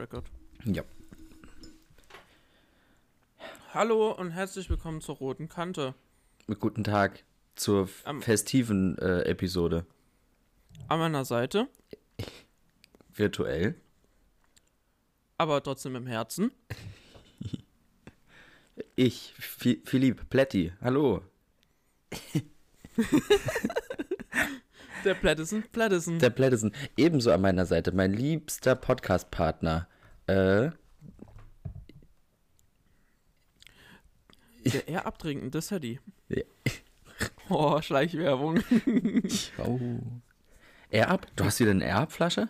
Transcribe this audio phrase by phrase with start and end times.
[0.00, 0.24] Record.
[0.64, 0.82] Ja.
[3.74, 5.94] Hallo und herzlich willkommen zur roten Kante.
[6.58, 7.22] Guten Tag
[7.54, 9.84] zur f- Am- festiven äh, Episode.
[10.88, 11.68] An meiner Seite,
[13.14, 13.74] Virtuell.
[15.36, 16.50] aber trotzdem im Herzen.
[18.96, 20.72] Ich, Fi- Philipp Plätti.
[20.82, 21.22] Hallo.
[25.04, 26.18] Der Plättison, Plättison.
[26.18, 26.72] Der Plättison.
[26.96, 27.92] Ebenso an meiner Seite.
[27.92, 29.88] Mein liebster Podcast-Partner.
[30.26, 30.70] Äh,
[34.64, 36.00] Der eher abtrinkende Sadie.
[36.28, 36.42] Ja.
[37.52, 38.60] Oh, Schleichwerbung.
[39.58, 39.80] oh.
[40.88, 41.26] Air-Up?
[41.34, 42.48] Du hast wieder eine Air-Up-Flasche?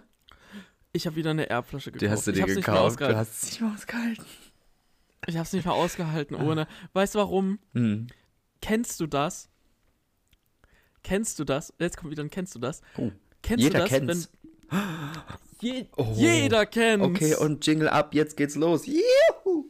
[0.93, 2.03] Ich habe wieder eine Erbflasche gekauft.
[2.03, 3.01] Die hast du ich dir gekauft.
[3.01, 4.25] Du hast es nicht mehr ausgehalten.
[5.27, 6.67] Ich hab's nicht mehr ausgehalten ohne.
[6.93, 7.59] Weißt du warum?
[7.73, 8.09] Hm.
[8.61, 9.49] Kennst du das?
[11.03, 11.73] Kennst du das?
[11.79, 12.83] Jetzt kommt wieder ein Kennst du das?
[12.97, 13.11] Oh.
[13.43, 14.31] Kennst Jeder du das, kennt's.
[15.61, 16.13] Je Oh.
[16.15, 17.05] Jeder kennt's.
[17.07, 18.87] Okay, und Jingle ab, jetzt geht's los.
[18.87, 19.65] Juhu.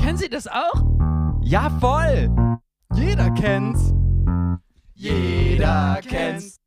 [0.00, 0.82] Kennen Sie das auch?
[1.42, 2.30] Ja, voll!
[2.94, 3.92] Jeder kennt's.
[4.94, 6.58] Jeder kennt's.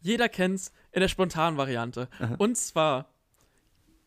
[0.00, 2.08] Jeder kennt's in der spontanen Variante.
[2.18, 2.34] Aha.
[2.38, 3.06] Und zwar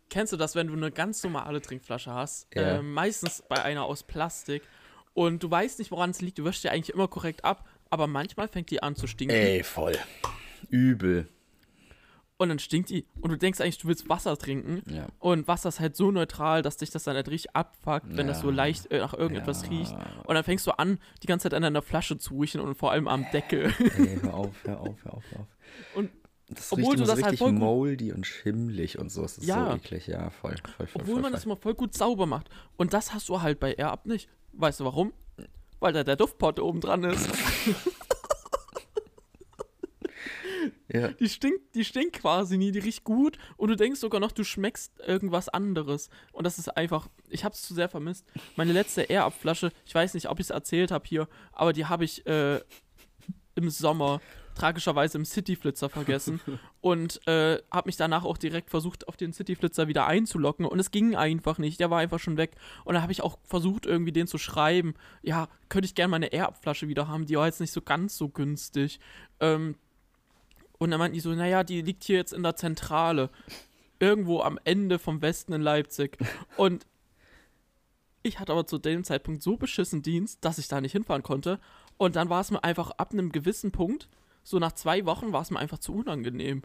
[0.09, 2.77] kennst du das, wenn du eine ganz normale Trinkflasche hast, Ja.
[2.77, 4.63] äh, meistens bei einer aus Plastik
[5.13, 6.37] und du weißt nicht, woran es liegt.
[6.39, 9.63] Du wäschst die eigentlich immer korrekt ab, aber manchmal fängt die an zu stinken Ey,
[9.63, 9.97] voll.
[10.69, 11.27] Übel.
[12.37, 15.07] und dann stinkt die und du denkst eigentlich, du willst Wasser trinken Ja.
[15.19, 18.41] und Wasser ist halt so neutral, dass dich das dann halt richtig abfuckt, wenn das
[18.41, 18.55] so Ja.
[18.55, 19.69] leicht äh, nach irgendetwas Ja.
[19.69, 19.93] riecht.
[20.25, 22.91] Und dann fängst du an, die ganze Zeit an deiner Flasche zu riechen und vor
[22.91, 23.71] allem am Deckel.
[23.79, 25.47] Ey, hör auf, hör auf, hör auf, hör auf.
[25.95, 26.09] Und
[26.49, 29.23] das obwohl riecht du das halt richtig gut- moldy und schimmlig und so.
[29.23, 29.69] Es ist Ja.
[29.71, 32.49] so eklig, ja, voll, voll, voll, Obwohl voll, man das immer voll gut sauber macht.
[32.77, 34.27] Und das hast du halt bei AirUp nicht.
[34.53, 35.13] Weißt du warum?
[35.79, 37.29] Weil da der Duftpott oben dran ist.
[40.93, 41.07] Ja.
[41.07, 44.43] Die stinkt, die stinkt quasi nie, die riecht gut und du denkst sogar noch, du
[44.43, 46.09] schmeckst irgendwas anderes.
[46.31, 48.27] Und das ist einfach, ich habe es zu sehr vermisst.
[48.55, 52.05] Meine letzte Air-Up-Flasche, ich weiß nicht, ob ich es erzählt habe hier, aber die habe
[52.05, 52.61] ich äh,
[53.55, 54.21] im Sommer
[54.55, 56.39] tragischerweise im City-Flitzer vergessen
[56.81, 60.91] und äh, habe mich danach auch direkt versucht, auf den City-Flitzer wieder einzulocken und es
[60.91, 62.51] ging einfach nicht, der war einfach schon weg.
[62.85, 66.33] Und da habe ich auch versucht, irgendwie den zu schreiben, ja, könnte ich gerne meine
[66.33, 68.99] Air-Up-Flasche wieder haben, die war jetzt nicht so ganz so günstig.
[69.39, 69.75] Ähm,
[70.77, 73.29] und dann meinten die so, naja, die liegt hier jetzt in der Zentrale.
[73.99, 76.17] Irgendwo am Ende vom Westen in Leipzig.
[76.57, 76.85] Und
[78.21, 81.59] ich hatte aber zu dem Zeitpunkt so beschissen Dienst, dass ich da nicht hinfahren konnte.
[81.97, 84.09] Und dann war es mir einfach ab einem gewissen Punkt,
[84.43, 86.61] so nach zwei Wochen, war es mir einfach zu unangenehm.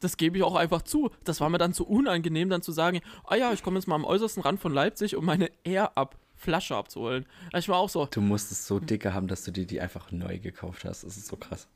[0.00, 1.10] Das gebe ich auch einfach zu.
[1.24, 3.94] Das war mir dann zu unangenehm, dann zu sagen, ah ja, ich komme jetzt mal
[3.94, 7.24] am äußersten Rand von Leipzig, um meine Air-Up-Flasche abzuholen.
[7.52, 9.80] Da Ich war auch so, Du musst es so dicke haben, dass du dir die
[9.80, 11.04] einfach neu gekauft hast.
[11.04, 11.68] Das ist so krass.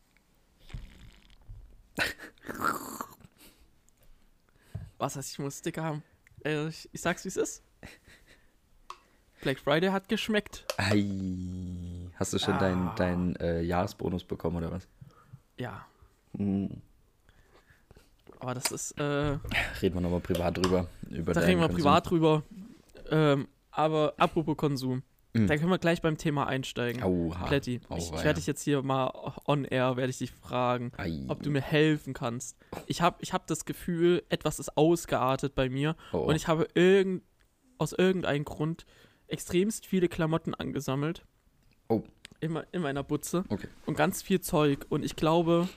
[4.98, 6.02] Was heißt, ich muss Sticker haben?
[6.44, 7.62] Äh, ich, ich sag's, wie es ist.
[9.42, 10.64] Black Friday hat geschmeckt.
[10.78, 11.04] Ei.
[12.16, 12.58] Hast du schon Ah.
[12.58, 14.88] deinen dein, äh, Jahresbonus bekommen oder was?
[15.58, 15.86] Ja,
[16.36, 16.82] Hm.
[18.40, 19.38] aber das ist, äh,
[19.80, 20.88] Reden wir nochmal privat drüber.
[21.10, 21.76] Über da reden wir Konsum.
[21.84, 22.42] privat drüber.
[23.10, 25.02] Ähm, aber apropos Konsum,
[25.32, 25.46] Mhm.
[25.46, 27.02] da können wir gleich beim Thema einsteigen.
[27.02, 27.46] Auha.
[27.46, 27.98] Plätti, ich, Auweia.
[28.18, 29.10] ich werde dich jetzt hier mal
[29.46, 31.24] on air, werde ich dich fragen, Ei.
[31.28, 32.56] ob du mir helfen kannst.
[32.86, 36.24] Ich habe ich hab das Gefühl, etwas ist ausgeartet bei mir Oh, oh.
[36.28, 37.22] und ich habe irgend,
[37.78, 38.86] aus irgendeinem Grund
[39.28, 41.24] extremst viele Klamotten angesammelt.
[41.88, 42.02] Oh.
[42.40, 43.44] In, in meiner Butze.
[43.48, 43.68] Okay.
[43.86, 44.86] Und ganz viel Zeug.
[44.88, 45.68] Und ich glaube,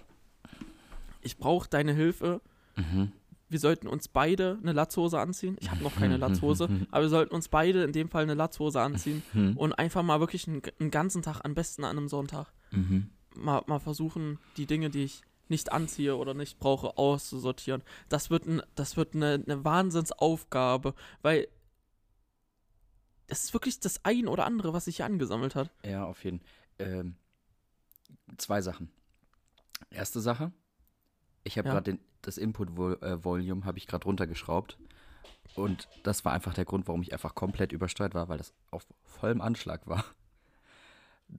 [1.21, 2.41] ich brauche deine Hilfe.
[2.75, 3.11] Mhm.
[3.47, 5.57] Wir sollten uns beide eine Latzhose anziehen.
[5.59, 6.88] Ich habe noch keine Mhm, Latzhose, mhm.
[6.91, 9.57] aber wir sollten uns beide in dem Fall eine Latzhose anziehen Mhm.
[9.57, 13.09] und einfach mal wirklich einen, einen ganzen Tag, am besten an einem Sonntag, Mhm.
[13.35, 17.81] mal, mal versuchen, die Dinge, die ich nicht anziehe oder nicht brauche, auszusortieren.
[18.07, 21.47] Das wird, ein, das wird eine, eine Wahnsinnsaufgabe, weil
[23.29, 25.69] es ist wirklich das ein oder andere, was sich hier angesammelt hat.
[25.83, 26.47] Ja, auf jeden Fall.
[26.79, 27.15] Ähm,
[28.37, 28.89] zwei Sachen.
[29.89, 30.51] Erste Sache,
[31.43, 31.73] ich habe Ja.
[31.75, 34.77] gerade das Input-Volume habe ich gerade runtergeschraubt.
[35.55, 38.85] Und das war einfach der Grund, warum ich einfach komplett übersteuert war, weil das auf
[39.03, 40.03] vollem Anschlag war.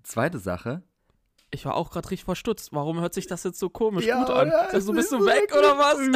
[0.02, 0.82] Zweite Sache.
[1.52, 2.68] Ich war auch gerade richtig verstutzt.
[2.72, 4.48] Warum hört sich das jetzt so komisch Ja, gut an?
[4.48, 4.72] oder?
[4.72, 5.98] Also, bist Es du weg so oder was?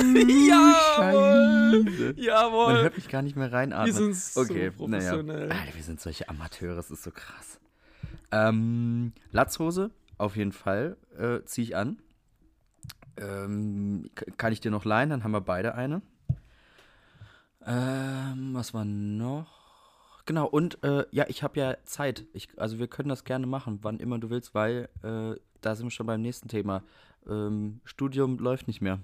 [0.49, 1.85] Jawohl!
[1.87, 2.05] Scheiße.
[2.15, 2.83] Man Jawohl!
[2.83, 3.93] hört mich gar nicht mehr Wir reinatmen.
[3.93, 5.49] sind so Okay, professionell.
[5.49, 5.61] naja.
[5.61, 7.59] Alter, wir sind solche Amateure, das ist so krass.
[8.31, 11.99] Ähm, Latzhose, auf jeden Fall, äh, ziehe ich an.
[13.17, 16.01] Ähm, kann ich dir noch leihen, dann haben wir beide eine.
[17.67, 19.64] Ähm, was war noch?
[20.27, 22.27] Genau, und äh, ja, ich habe ja Zeit.
[22.33, 25.87] Ich, also wir können das gerne machen, wann immer du willst, weil äh, da sind
[25.87, 26.83] wir schon beim nächsten Thema.
[27.29, 29.01] Ähm, Studium läuft nicht mehr.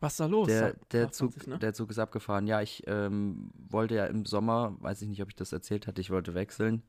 [0.00, 0.46] Was ist da los?
[0.46, 1.58] Der, der, sagt man Zug, sich, ne?
[1.58, 2.46] der Zug ist abgefahren.
[2.46, 6.00] Ja, ich ähm, wollte ja im Sommer, weiß ich nicht, ob ich das erzählt hatte,
[6.00, 6.82] ich wollte wechseln.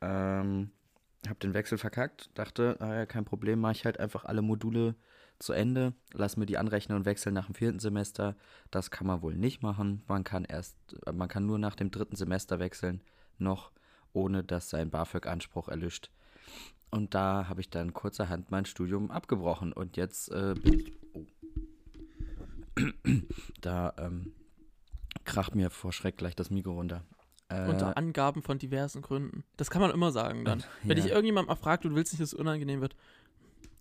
[0.00, 0.70] Ähm,
[1.28, 4.94] hab den Wechsel verkackt, dachte, naja, kein Problem, mache ich halt einfach alle Module
[5.38, 8.36] zu Ende, lass mir die anrechnen und wechseln nach dem vierten Semester.
[8.70, 10.02] Das kann man wohl nicht machen.
[10.06, 10.76] Man kann erst,
[11.06, 13.00] äh, man kann nur nach dem dritten Semester wechseln,
[13.38, 13.70] noch,
[14.12, 16.10] ohne dass sein BAföG-Anspruch erlischt.
[16.90, 20.92] Und da habe ich dann kurzerhand mein Studium abgebrochen und jetzt äh, bin ich.
[21.12, 21.26] Oh.
[23.60, 24.34] Da ähm,
[25.24, 27.02] kracht mir vor Schreck gleich das Mikro runter.
[27.48, 29.44] Äh, Unter Angaben von diversen Gründen.
[29.56, 30.64] Das kann man immer sagen dann.
[30.82, 32.96] Wenn ja, dich irgendjemand mal fragt, du willst nicht, dass es unangenehm wird.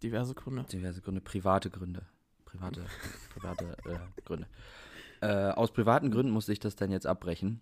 [0.02, 0.66] Diverse Gründe.
[0.72, 2.06] diverse Gründe, private Gründe.
[2.44, 2.86] Private,
[3.34, 4.48] private äh, Gründe.
[5.22, 7.62] Äh, aus privaten Gründen musste ich das dann jetzt abbrechen.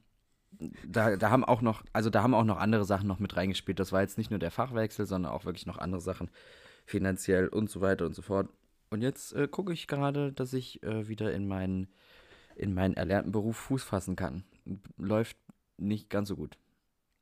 [0.86, 3.80] Da, da haben auch noch, also da haben auch noch andere Sachen noch mit reingespielt.
[3.80, 6.30] Das war jetzt nicht nur der Fachwechsel, sondern auch wirklich noch andere Sachen,
[6.86, 8.50] finanziell und so weiter und so fort.
[8.89, 11.88] Und jetzt äh, gucke ich gerade, dass ich äh, wieder in meinen,
[12.56, 14.44] in meinen erlernten Beruf Fuß fassen kann.
[14.97, 15.38] Läuft
[15.81, 16.57] nicht ganz so gut.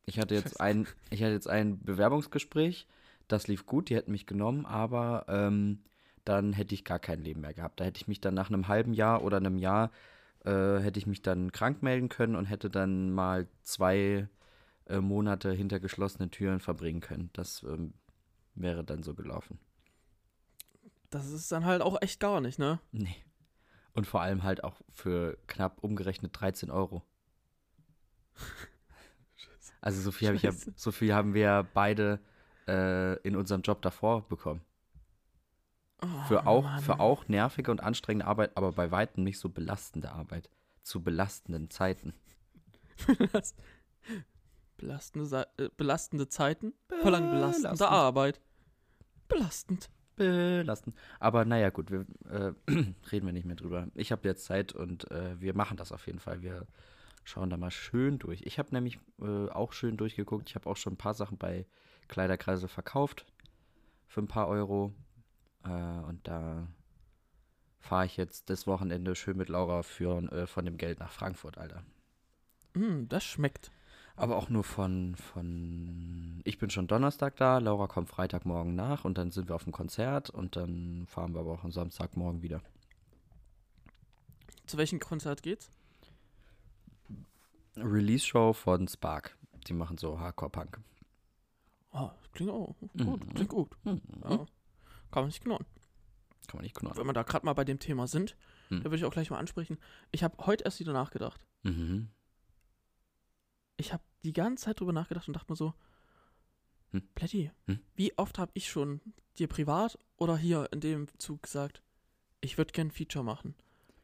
[0.06, 2.88] Ich hatte jetzt ein, ich hatte jetzt ein Bewerbungsgespräch,
[3.28, 5.84] das lief gut, die hätten mich genommen, aber ähm,
[6.26, 7.80] dann hätte ich gar kein Leben mehr gehabt.
[7.80, 9.92] Da hätte ich mich dann nach einem halben Jahr oder einem Jahr
[10.46, 14.28] äh, hätte ich mich dann krank melden können und hätte dann mal zwei
[14.86, 17.30] äh, Monate hinter geschlossenen Türen verbringen können.
[17.34, 17.94] Das ähm,
[18.56, 19.60] wäre dann so gelaufen.
[21.10, 22.80] Das ist dann halt auch echt gar nicht, ne?
[22.92, 23.16] Nee.
[23.94, 27.04] Und vor allem halt auch für knapp umgerechnet 13 Euro.
[29.82, 32.20] Also so viel, hab ich ja, so viel haben wir ja beide
[32.68, 34.62] äh, in unserem Job davor bekommen.
[36.02, 36.84] Oh, Für auch, Mann.
[36.84, 40.50] für auch nervige und anstrengende Arbeit, aber bei weitem nicht so belastende Arbeit.
[40.84, 42.14] Zu belastenden Zeiten.
[43.08, 43.56] Belast-
[44.78, 47.90] belastende, äh, belastende Zeiten verlangen belastende Belastend.
[47.90, 48.42] Arbeit.
[49.28, 49.90] Belastend.
[50.16, 50.98] Belastend.
[51.20, 52.54] Aber naja, gut, wir äh,
[53.12, 53.88] reden wir nicht mehr drüber.
[53.96, 56.42] Ich habe jetzt Zeit und äh, wir machen das auf jeden Fall.
[56.42, 56.66] Wir
[57.30, 58.42] schauen da mal schön durch.
[58.44, 60.50] Ich habe nämlich äh, auch schön durchgeguckt.
[60.50, 61.66] Ich habe auch schon ein paar Sachen bei
[62.08, 63.26] Kleiderkreisel verkauft.
[64.08, 64.94] Für ein paar Euro.
[65.64, 66.68] Äh, und da
[67.80, 71.58] fahre ich jetzt das Wochenende schön mit Laura für, äh, von dem Geld nach Frankfurt,
[71.58, 71.84] Alter.
[72.74, 73.72] Mm, das schmeckt.
[74.16, 76.42] Aber auch nur von, von.
[76.44, 79.72] Ich bin schon Donnerstag da, Laura kommt Freitagmorgen nach und dann sind wir auf dem
[79.72, 82.62] Konzert und dann fahren wir aber auch am Samstagmorgen wieder.
[84.66, 85.72] Zu welchem Konzert geht's?
[87.82, 89.38] Release-Show von Spark.
[89.68, 90.80] Die machen so Hardcore-Punk.
[91.92, 92.96] Oh, klingt auch gut.
[92.96, 93.34] Mhm.
[93.34, 93.76] Klingt gut.
[93.84, 94.30] Hm, Ja.
[95.12, 95.58] Kann man nicht genau.
[95.58, 96.96] Kann man nicht genau.
[96.96, 98.36] Wenn wir da gerade mal bei dem Thema sind,
[98.70, 98.80] Hm.
[98.80, 99.78] da würde ich auch gleich mal ansprechen.
[100.12, 101.46] Ich habe heute erst wieder nachgedacht.
[101.64, 102.10] Mhm.
[103.78, 105.74] Ich habe die ganze Zeit drüber nachgedacht und dachte mir so,
[106.92, 107.08] Hm.
[107.16, 107.80] Plätti, Hm?
[107.96, 109.00] wie oft habe ich schon
[109.38, 111.84] dir privat oder hier in dem Zug gesagt,
[112.42, 113.54] ich würde gern ein Feature machen.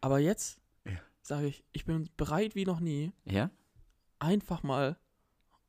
[0.01, 0.99] Aber jetzt Ja.
[1.21, 3.49] sage ich, ich bin bereit wie noch nie, Ja?
[4.19, 4.97] Einfach mal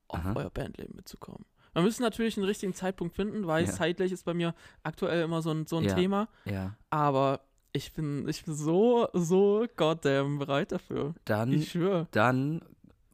[0.09, 0.33] auf Aha.
[0.37, 1.45] euer Bandleben mitzukommen.
[1.73, 3.71] Wir müssen natürlich einen richtigen Zeitpunkt finden, weil Ja.
[3.73, 5.95] zeitlich ist bei mir aktuell immer so ein, so ein Ja.
[5.95, 6.29] Thema.
[6.45, 6.75] Ja.
[6.91, 7.41] Aber
[7.73, 11.15] ich bin, ich bin so, so goddamn bereit dafür.
[11.27, 12.09] Dann, Ich schwöre.
[12.13, 12.63] dann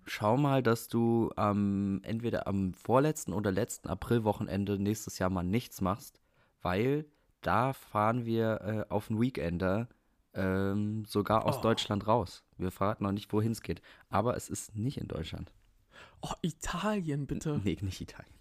[0.04, 5.80] schau mal, dass du am entweder am vorletzten oder letzten Aprilwochenende nächstes Jahr mal nichts
[5.80, 6.20] machst,
[6.60, 7.06] weil
[7.40, 9.88] da fahren wir äh, auf einen Weekender
[10.34, 11.62] ähm, sogar aus Oh.
[11.62, 12.44] Deutschland raus.
[12.58, 13.82] Wir verraten noch nicht, wohin es geht.
[14.08, 15.52] Aber es ist nicht in Deutschland.
[16.20, 17.60] Oh, Italien bitte.
[17.64, 18.32] Nee, nicht Italien.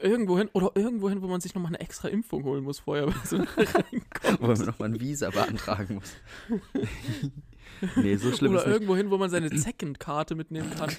[0.00, 3.26] Irgendwohin oder irgendwohin, wo man sich nochmal eine extra Impfung holen muss vorher, wenn man
[3.26, 3.38] so.
[4.40, 6.14] Wo man nochmal ein Visa beantragen muss.
[7.96, 8.72] nee, so schlimm Oder ist nicht.
[8.74, 10.90] irgendwohin, wo man seine Zeckenkarte mitnehmen kann.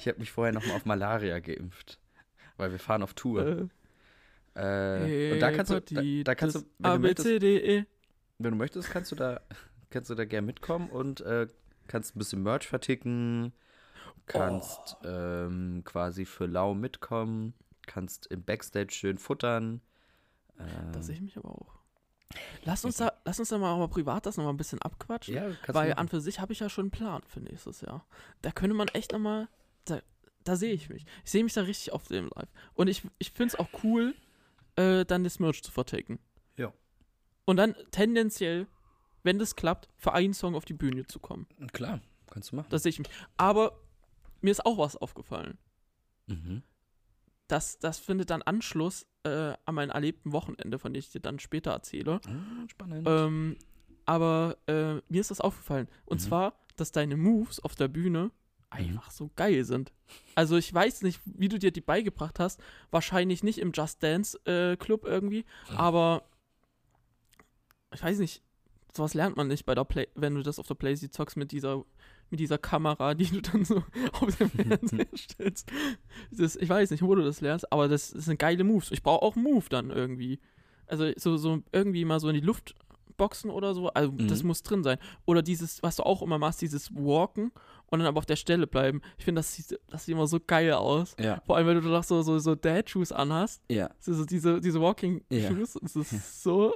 [0.00, 2.00] Ich habe mich vorher nochmal auf Malaria geimpft.
[2.56, 3.68] Weil wir fahren auf Tour.
[4.58, 7.84] Äh, Äh, und da kannst du, da, da kannst du, wenn du möchtest, E.
[8.38, 9.40] wenn du möchtest, kannst du da,
[9.90, 11.46] kannst du da gerne mitkommen und äh,
[11.86, 13.52] kannst ein bisschen Merch verticken,
[14.26, 15.06] kannst Oh.
[15.08, 17.54] ähm, quasi für lau mitkommen,
[17.86, 19.80] kannst im Backstage schön futtern.
[20.58, 21.74] Ähm, Da sehe ich mich aber auch.
[22.64, 25.34] Lass uns da, lass uns da mal, mal privat das nochmal ein bisschen abquatschen.
[25.34, 28.04] ja, weil an für sich habe ich ja schon einen Plan für nächstes Jahr.
[28.42, 29.48] Da könnte man echt nochmal,
[29.86, 30.00] da,
[30.44, 31.06] da sehe ich mich.
[31.24, 32.48] Ich sehe mich da richtig auf dem Live.
[32.74, 34.14] Und ich, ich finde es auch cool,
[34.78, 36.18] äh, dann das Merch zu vertaken.
[36.56, 36.72] Ja.
[37.44, 38.66] Und dann tendenziell,
[39.22, 41.46] wenn das klappt, für einen Song auf die Bühne zu kommen.
[41.72, 42.68] Klar, kannst du machen.
[42.70, 43.08] Das sehe ich mich.
[43.36, 43.78] Aber
[44.40, 45.58] mir ist auch was aufgefallen.
[46.26, 46.62] Mhm.
[47.48, 51.38] Das, das findet dann Anschluss äh, an mein erlebten Wochenende, von dem ich dir dann
[51.38, 52.20] später erzähle.
[52.26, 53.06] Ah, spannend.
[53.08, 53.56] Ähm,
[54.04, 55.88] aber äh, mir ist das aufgefallen.
[56.04, 56.24] Und Mhm.
[56.26, 58.30] zwar, dass deine Moves auf der Bühne
[58.70, 59.92] einfach so geil sind.
[60.34, 62.60] Also ich weiß nicht, wie du dir die beigebracht hast.
[62.90, 65.76] Wahrscheinlich nicht im Just Dance äh, Club irgendwie, Mhm.
[65.76, 66.22] aber
[67.94, 68.42] ich weiß nicht,
[68.94, 71.52] sowas lernt man nicht bei der Play, wenn du das auf der Playsee zockst mit
[71.52, 71.84] dieser,
[72.30, 73.82] mit dieser Kamera, die du dann so
[74.20, 75.70] auf dem Fernseher stellst.
[76.30, 78.90] Das, ich weiß nicht, wo du das lernst, aber das, das sind geile Moves.
[78.90, 80.40] Ich brauche auch einen Move dann irgendwie.
[80.86, 82.74] Also so, so irgendwie mal so in die Luft
[83.16, 83.88] boxen oder so.
[83.88, 84.48] Also das Mhm.
[84.48, 84.98] muss drin sein.
[85.26, 87.52] Oder dieses, was du auch immer machst, dieses Walken
[87.90, 89.00] und dann aber auf der Stelle bleiben.
[89.16, 91.16] Ich finde, das sieht, das sieht immer so geil aus.
[91.18, 91.42] Ja.
[91.46, 93.62] Vor allem, wenn du doch so, so, so Dad-Shoes anhast.
[93.70, 93.90] Ja.
[93.98, 95.50] So, so diese, diese Walking Ja.
[95.50, 96.74] Es ist so.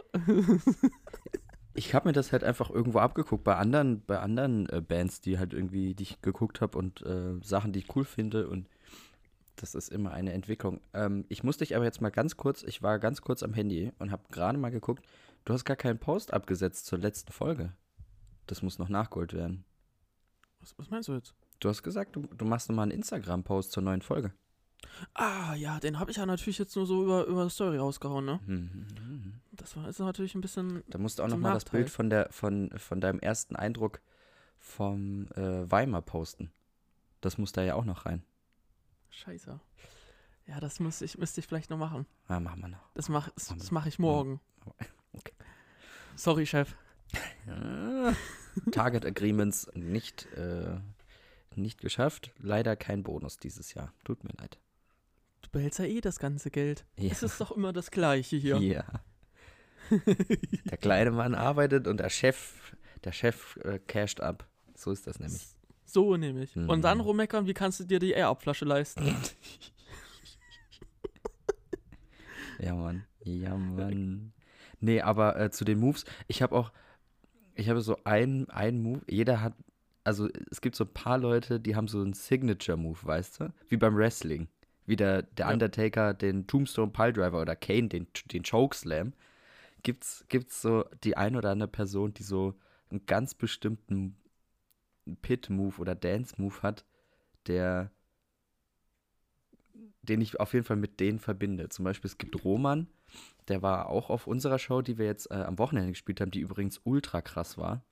[1.74, 5.38] Ich habe mir das halt einfach irgendwo abgeguckt bei anderen, bei anderen äh, Bands, die
[5.38, 8.68] halt irgendwie, die ich geguckt habe und äh, Sachen, die ich cool finde und
[9.56, 10.80] das ist immer eine Entwicklung.
[10.92, 13.92] Ähm, ich muss dich aber jetzt mal ganz kurz, ich war ganz kurz am Handy
[13.98, 15.04] und habe gerade mal geguckt,
[15.44, 17.72] du hast gar keinen Post abgesetzt zur letzten Folge.
[18.46, 19.64] Das muss noch nachgeholt werden.
[20.62, 21.34] Was, was meinst du jetzt?
[21.60, 24.32] Du hast gesagt, du, du machst nochmal einen Instagram-Post zur neuen Folge.
[25.14, 28.40] Ah, ja, den habe ich ja natürlich jetzt nur so über, über Story rausgehauen, ne?
[28.46, 29.40] Mhm.
[29.52, 30.82] Das war ist natürlich ein bisschen.
[30.88, 31.64] Da musst du auch nochmal das.
[31.64, 34.00] Bild von, der, von, von deinem ersten Eindruck
[34.58, 36.50] vom äh, Weimar posten.
[37.20, 38.24] Das muss da ja auch noch rein.
[39.10, 39.60] Scheiße.
[40.46, 42.06] Ja, das müsste ich, müsste ich vielleicht noch machen.
[42.26, 42.90] Ah, machen wir noch.
[42.94, 44.40] Das mache das, das mach ich morgen.
[45.12, 45.34] Okay.
[46.16, 46.74] Sorry, Chef.
[47.46, 48.14] Ja.
[48.70, 50.78] Target Agreements nicht, äh,
[51.54, 52.32] nicht geschafft.
[52.38, 53.92] Leider kein Bonus dieses Jahr.
[54.04, 54.58] Tut mir leid.
[55.42, 56.84] Du behältst ja eh das ganze Geld.
[56.98, 57.10] Ja.
[57.10, 58.58] Es ist doch immer das Gleiche hier.
[58.58, 58.84] Ja.
[60.70, 64.48] Der kleine Mann arbeitet und der Chef, der Chef äh, casht ab.
[64.76, 65.42] So ist das nämlich.
[65.84, 66.54] So nämlich.
[66.54, 66.68] Mhm.
[66.68, 69.14] Und dann rummeckern, wie kannst du dir die Air-Abflasche leisten?
[72.62, 73.04] Ja, Mann.
[73.24, 74.32] Ja, Mann.
[74.78, 76.72] Nee, aber äh, zu den Moves, ich habe auch,
[77.54, 79.54] ich habe so ein, ein Move, jeder hat,
[80.04, 83.52] also es gibt so ein paar Leute, die haben so einen Signature-Move, weißt du?
[83.68, 84.48] Wie beim Wrestling.
[84.86, 85.52] Wie der, der Ja.
[85.52, 89.12] Undertaker den Tombstone Piledriver oder Kane den, den Chokeslam.
[89.82, 92.54] Gibt's, gibt's so die ein oder andere Person, die so
[92.90, 94.16] einen ganz bestimmten
[95.22, 96.84] Pit-Move oder Dance-Move hat,
[97.46, 97.90] der
[100.02, 101.68] den ich auf jeden Fall mit denen verbinde.
[101.68, 102.88] Zum Beispiel, es gibt Roman,
[103.48, 106.40] der war auch auf unserer Show, die wir jetzt äh, am Wochenende gespielt haben, die
[106.40, 107.82] übrigens ultra krass war.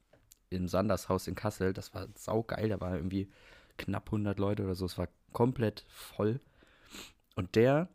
[0.49, 1.73] Im Sandershaus in Kassel.
[1.73, 2.69] Das war saugeil.
[2.69, 3.31] Da waren irgendwie
[3.77, 4.85] knapp 100 Leute oder so.
[4.85, 6.41] Es war komplett voll.
[7.37, 7.89] Und der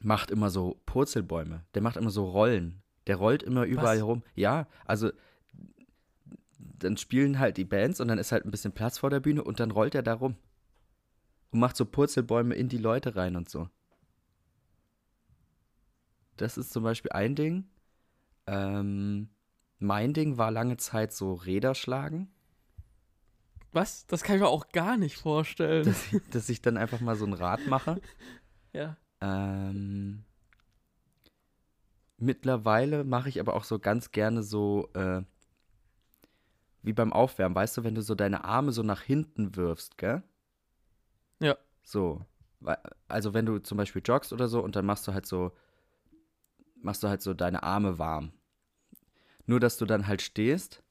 [0.00, 1.64] macht immer so Purzelbäume.
[1.74, 2.82] Der macht immer so Rollen.
[3.06, 3.98] Der rollt immer überall Was?
[3.98, 4.22] herum.
[4.34, 5.10] Ja, also
[6.58, 9.42] dann spielen halt die Bands und dann ist halt ein bisschen Platz vor der Bühne
[9.42, 10.36] und dann rollt er da rum.
[11.50, 13.68] Und macht so Purzelbäume in die Leute rein und so.
[16.40, 17.68] Das ist zum Beispiel ein Ding.
[18.46, 19.28] Ähm,
[19.78, 22.30] mein Ding war lange Zeit so Räder schlagen.
[23.72, 24.06] Was?
[24.06, 25.84] Das kann ich mir auch gar nicht vorstellen.
[25.84, 28.00] Dass ich, dass ich dann einfach mal so ein Rad mache.
[28.72, 28.96] ja.
[29.20, 30.24] Ähm,
[32.16, 35.22] mittlerweile mache ich aber auch so ganz gerne so, äh,
[36.82, 40.22] wie beim Aufwärmen, weißt du, wenn du so deine Arme so nach hinten wirfst, gell?
[41.40, 41.56] Ja.
[41.82, 42.24] So.
[43.06, 45.52] Also wenn du zum Beispiel joggst oder so und dann machst du halt so,
[46.82, 48.32] machst du halt so deine Arme warm.
[49.46, 50.82] Nur, dass du dann halt stehst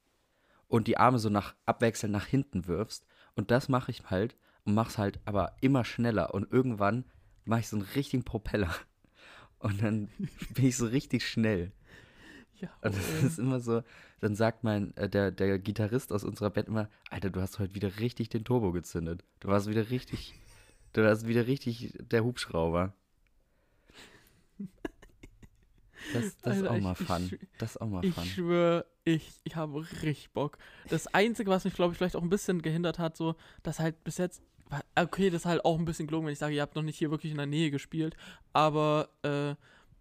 [0.66, 3.06] und die Arme so nach abwechselnd nach hinten wirfst.
[3.34, 6.34] Und das mache ich halt und mach's halt aber immer schneller.
[6.34, 7.04] Und irgendwann
[7.44, 8.74] mache ich so einen richtigen Propeller.
[9.60, 10.08] Und dann
[10.54, 11.72] bin ich so richtig schnell.
[12.60, 12.68] Ja.
[12.80, 13.82] Und das ist immer so,
[14.20, 17.74] dann sagt mein, äh, der, der Gitarrist aus unserer Band immer, Alter, du hast heute
[17.74, 19.24] wieder richtig den Turbo gezündet.
[19.40, 20.34] Du warst wieder richtig,
[20.92, 22.94] du warst wieder richtig der Hubschrauber.
[26.12, 27.16] Das, das ist Alter, auch ich- mal ich fun.
[27.28, 28.24] schw- Das ist auch mal Ich fun.
[28.24, 30.58] schwöre, ich, ich habe richtig Bock.
[30.88, 34.02] Das Einzige, was mich, glaube ich, vielleicht auch ein bisschen gehindert hat, so, dass halt
[34.04, 34.42] bis jetzt.
[34.96, 36.98] Okay, das ist halt auch ein bisschen gelungen, wenn ich sage, ihr habt noch nicht
[36.98, 38.16] hier wirklich in der Nähe gespielt.
[38.52, 39.54] Aber äh,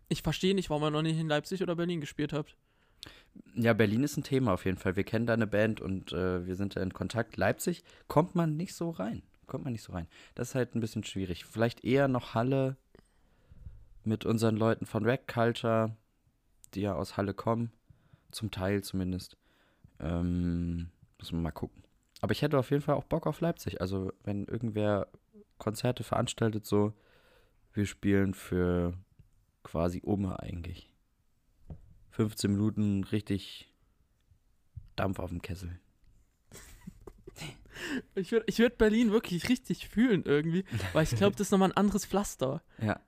[0.10, 2.56] ich verstehe nicht, warum ihr noch nicht in Leipzig oder Berlin gespielt habt.
[3.56, 4.96] Ja, Berlin ist ein Thema auf jeden Fall.
[4.96, 7.38] Wir kennen da eine Band und äh, wir sind da in Kontakt.
[7.38, 9.22] Leipzig kommt man nicht so rein.
[9.46, 10.08] Kommt man nicht so rein.
[10.36, 11.46] Das ist halt ein bisschen schwierig.
[11.46, 12.76] Vielleicht eher noch Halle
[14.08, 15.96] mit unseren Leuten von Rack Culture,
[16.74, 17.72] die ja aus Halle kommen.
[18.32, 19.38] Zum Teil zumindest.
[20.00, 21.84] Ähm, muss man mal gucken.
[22.22, 23.82] Aber ich hätte auf jeden Fall auch Bock auf Leipzig.
[23.82, 25.08] Also, wenn irgendwer
[25.58, 26.94] Konzerte veranstaltet, so,
[27.74, 28.94] wir spielen für
[29.64, 30.90] quasi Umme eigentlich.
[32.12, 33.72] 15 Minuten richtig
[34.96, 35.80] Dampf auf dem Kessel.
[38.16, 41.70] Ich würde ich würd Berlin wirklich richtig fühlen irgendwie, weil ich glaube, das ist nochmal
[41.70, 42.64] ein anderes Pflaster.
[42.82, 43.00] Ja.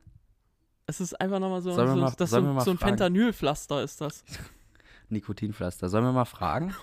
[0.89, 2.77] Es ist einfach nochmal so, so, mal- so, mal so ein?
[2.79, 4.23] Fentanyl-Pflaster ist das.
[5.09, 5.87] Nikotinpflaster.
[5.87, 6.73] Sollen wir mal fragen?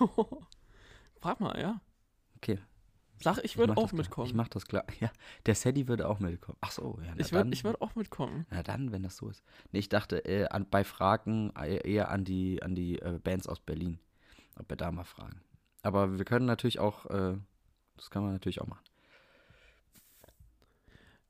[1.21, 1.81] Frag mal, ja.
[2.37, 2.57] Okay.
[3.21, 3.97] Sag, ich würde auch das klar.
[3.97, 4.27] mitkommen.
[4.27, 4.85] Ich mach das klar.
[5.01, 5.11] Ja,
[5.45, 6.57] der Sadie würde auch mitkommen.
[6.61, 7.13] Ach so, ja.
[7.17, 8.45] Ich würde würd auch mitkommen.
[8.49, 9.43] Na dann, wenn das so ist.
[9.73, 13.45] Nee, ich dachte äh, an, bei Fragen äh, eher an die, an die äh, Bands
[13.45, 13.99] aus Berlin.
[14.57, 15.41] Ob wir da mal fragen.
[15.81, 17.35] Aber wir können natürlich auch, äh,
[17.97, 18.85] das kann man natürlich auch machen.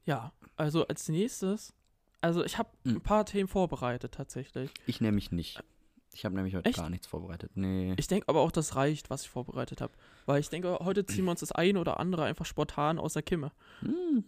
[0.05, 1.73] Ja, also als nächstes,
[2.21, 2.95] also ich habe Mhm.
[2.97, 4.71] ein paar Themen vorbereitet tatsächlich.
[4.85, 5.61] Ich nämlich nicht.
[6.13, 6.79] Ich habe nämlich heute Echt?
[6.79, 7.51] gar nichts vorbereitet.
[7.55, 7.93] Nee.
[7.97, 9.93] Ich denke aber auch, das reicht, was ich vorbereitet habe.
[10.25, 13.21] Weil ich denke, heute ziehen wir uns das eine oder andere einfach spontan aus der
[13.21, 13.51] Kimme.
[13.81, 14.23] Hm.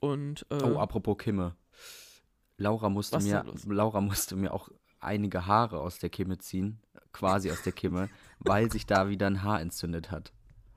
[0.00, 1.54] Und äh, Oh, apropos Kimme.
[2.56, 3.44] Laura musste mir?
[3.66, 4.68] Laura musste mir auch
[5.00, 6.80] einige Haare aus der Kimme ziehen,
[7.12, 8.08] quasi aus der Kimme,
[8.38, 10.32] weil sich da wieder ein Haar entzündet hat.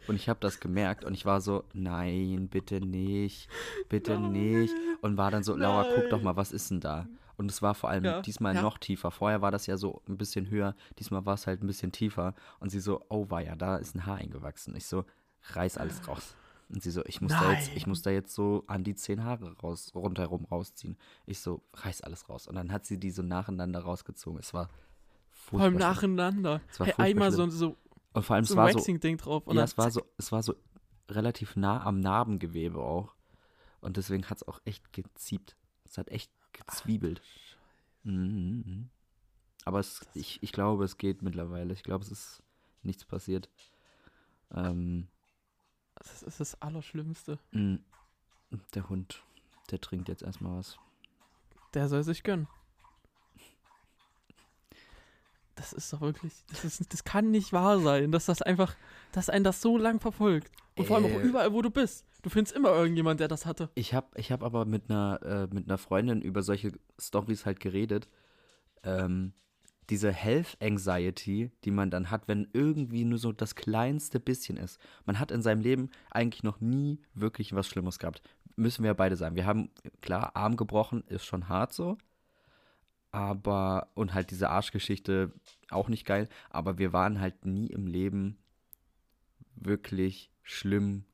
[0.07, 3.49] Und ich habe das gemerkt und ich war so, nein, bitte nicht,
[3.89, 4.73] bitte nicht.
[5.01, 6.25] Und war dann so, Laura, guck doch Nein.
[6.25, 7.07] mal, was ist denn da?
[7.35, 8.61] Und es war vor allem Ja, diesmal ja.
[8.61, 9.11] noch tiefer.
[9.11, 12.33] Vorher war das ja so ein bisschen höher, diesmal war es halt ein bisschen tiefer.
[12.59, 14.75] Und sie so, oh war ja, da ist ein Haar eingewachsen.
[14.75, 15.05] Ich so,
[15.53, 16.35] reiß alles raus.
[16.69, 17.89] Und sie so, ich muss, da jetzt, ich Nein.
[17.89, 20.97] muss da jetzt so an die zehn Haare raus, rundherum rausziehen.
[21.25, 22.47] Ich so, reiß alles raus.
[22.47, 24.39] Und dann hat sie die so nacheinander rausgezogen.
[24.39, 24.69] Es war
[25.31, 26.61] vor allem furchtbar nacheinander.
[26.69, 27.77] Es war Hey, furchtbar einmal so, so,
[28.17, 29.45] Und vor allem, so es war so, Waxing-Ding drauf.
[29.45, 30.55] Und ja, es war so, es war so
[31.07, 33.13] relativ nah am Narbengewebe auch.
[33.79, 35.55] Und deswegen hat es auch echt geziebt.
[35.85, 37.21] Es hat echt gezwiebelt.
[38.03, 38.89] Mhm, mhm.
[39.65, 41.73] Aber es, ich, ich glaube, es geht mittlerweile.
[41.73, 42.41] Ich glaube, es ist
[42.81, 43.51] nichts passiert.
[44.51, 45.07] Ähm,
[45.93, 47.37] Das ist das Allerschlimmste.
[47.51, 47.77] mh,
[48.73, 49.23] der Hund,
[49.69, 50.79] der trinkt jetzt erstmal was.
[51.75, 52.47] Der soll sich gönnen.
[55.57, 58.75] Das ist doch wirklich, das, ist, das kann nicht wahr sein, dass das einfach,
[59.11, 60.49] dass einen das so lang verfolgt.
[60.75, 61.23] Und vor allem auch Äh.
[61.23, 62.05] überall, wo du bist.
[62.21, 63.69] Du findest immer irgendjemand, der das hatte.
[63.75, 67.59] Ich habe ich hab aber mit einer, äh, mit einer Freundin über solche Stories halt
[67.59, 68.07] geredet.
[68.83, 69.33] Ähm,
[69.89, 74.79] diese Health Anxiety, die man dann hat, wenn irgendwie nur so das kleinste bisschen ist.
[75.05, 78.21] Man hat in seinem Leben eigentlich noch nie wirklich was Schlimmes gehabt.
[78.55, 79.35] Müssen wir ja beide sagen.
[79.35, 79.69] Wir haben,
[80.01, 81.97] klar, Arm gebrochen, ist schon hart so.
[83.11, 85.31] Aber, und halt diese Arschgeschichte
[85.69, 86.27] auch nicht geil.
[86.49, 88.37] Aber wir waren halt nie im Leben
[89.55, 91.05] wirklich schlimm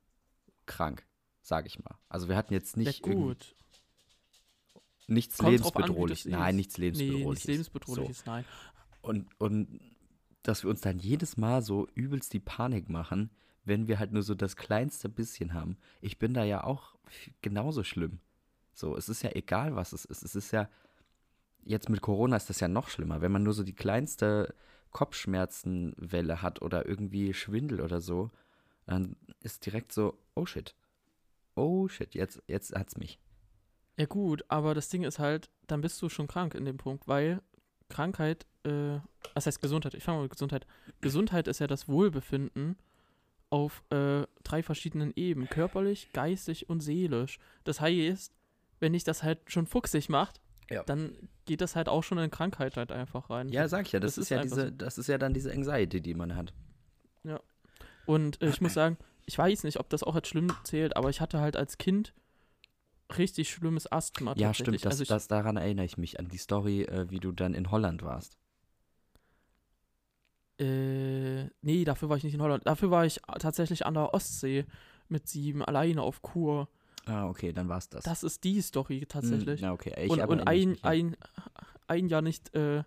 [0.66, 1.06] krank,
[1.40, 1.96] sag ich mal.
[2.08, 3.54] Also wir hatten jetzt nicht ja, gut.
[5.06, 5.94] nichts Kommt drauf an,
[6.26, 7.28] Nein, nichts Nee, lebensbedrohliches.
[7.28, 8.44] nichts lebensbedrohliches, nein.
[9.02, 9.08] So.
[9.08, 9.80] Und, und
[10.42, 13.30] dass wir uns dann jedes Mal so übelst die Panik machen,
[13.64, 15.78] wenn wir halt nur so das kleinste bisschen haben.
[16.00, 16.96] Ich bin da ja auch
[17.40, 18.20] genauso schlimm.
[18.74, 20.22] So, es ist ja egal, was es ist.
[20.22, 20.68] Es ist ja,
[21.64, 23.20] jetzt mit Corona ist das ja noch schlimmer.
[23.20, 24.54] Wenn man nur so die kleinste
[24.90, 28.30] Kopfschmerzenwelle hat oder irgendwie Schwindel oder so,
[28.86, 30.74] dann ist direkt so, oh shit.
[31.56, 33.18] Oh shit, jetzt, jetzt hat's mich.
[33.96, 37.06] Ja gut, aber das Ding ist halt, dann bist du schon krank in dem Punkt,
[37.06, 37.40] weil
[37.88, 38.98] Krankheit, äh,
[39.34, 39.94] was heißt Gesundheit?
[39.94, 40.66] Ich fange mal mit Gesundheit.
[41.00, 42.76] Gesundheit ist ja das Wohlbefinden
[43.50, 47.38] auf äh, drei verschiedenen Ebenen, körperlich, geistig und seelisch.
[47.62, 48.32] Das heißt,
[48.80, 50.82] wenn dich das halt schon fuchsig macht, Ja.
[50.84, 53.48] dann geht das halt auch schon in Krankheit halt einfach rein.
[53.50, 54.70] Ja, sag ich ja, das, Das ist, ist ja diese, so.
[54.70, 56.52] das ist ja dann diese Anxiety, die man hat.
[58.06, 58.96] Und äh, ich muss sagen,
[59.26, 62.14] ich weiß nicht, ob das auch als schlimm zählt, aber ich hatte halt als Kind
[63.16, 64.34] richtig schlimmes Asthma.
[64.36, 67.20] Ja, stimmt, das, also ich, das, daran erinnere ich mich, an die Story, äh, wie
[67.20, 68.38] du dann in Holland warst.
[70.58, 72.66] Äh, nee, dafür war ich nicht in Holland.
[72.66, 74.66] Dafür war ich tatsächlich an der Ostsee
[75.08, 76.68] mit sieben alleine auf Kur.
[77.06, 78.04] Ah, okay, dann war's das.
[78.04, 79.60] Das ist die Story tatsächlich.
[79.60, 81.16] Hm, na, okay, ich und und ein, ein,
[81.86, 82.78] ein Jahr nicht äh,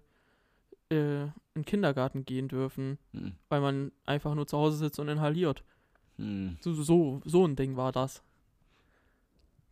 [0.89, 5.07] äh, in den Kindergarten gehen dürfen, Hm, weil man einfach nur zu Hause sitzt und
[5.07, 5.63] inhaliert.
[6.17, 6.57] hm.
[6.61, 8.23] So, so, so ein Ding war das.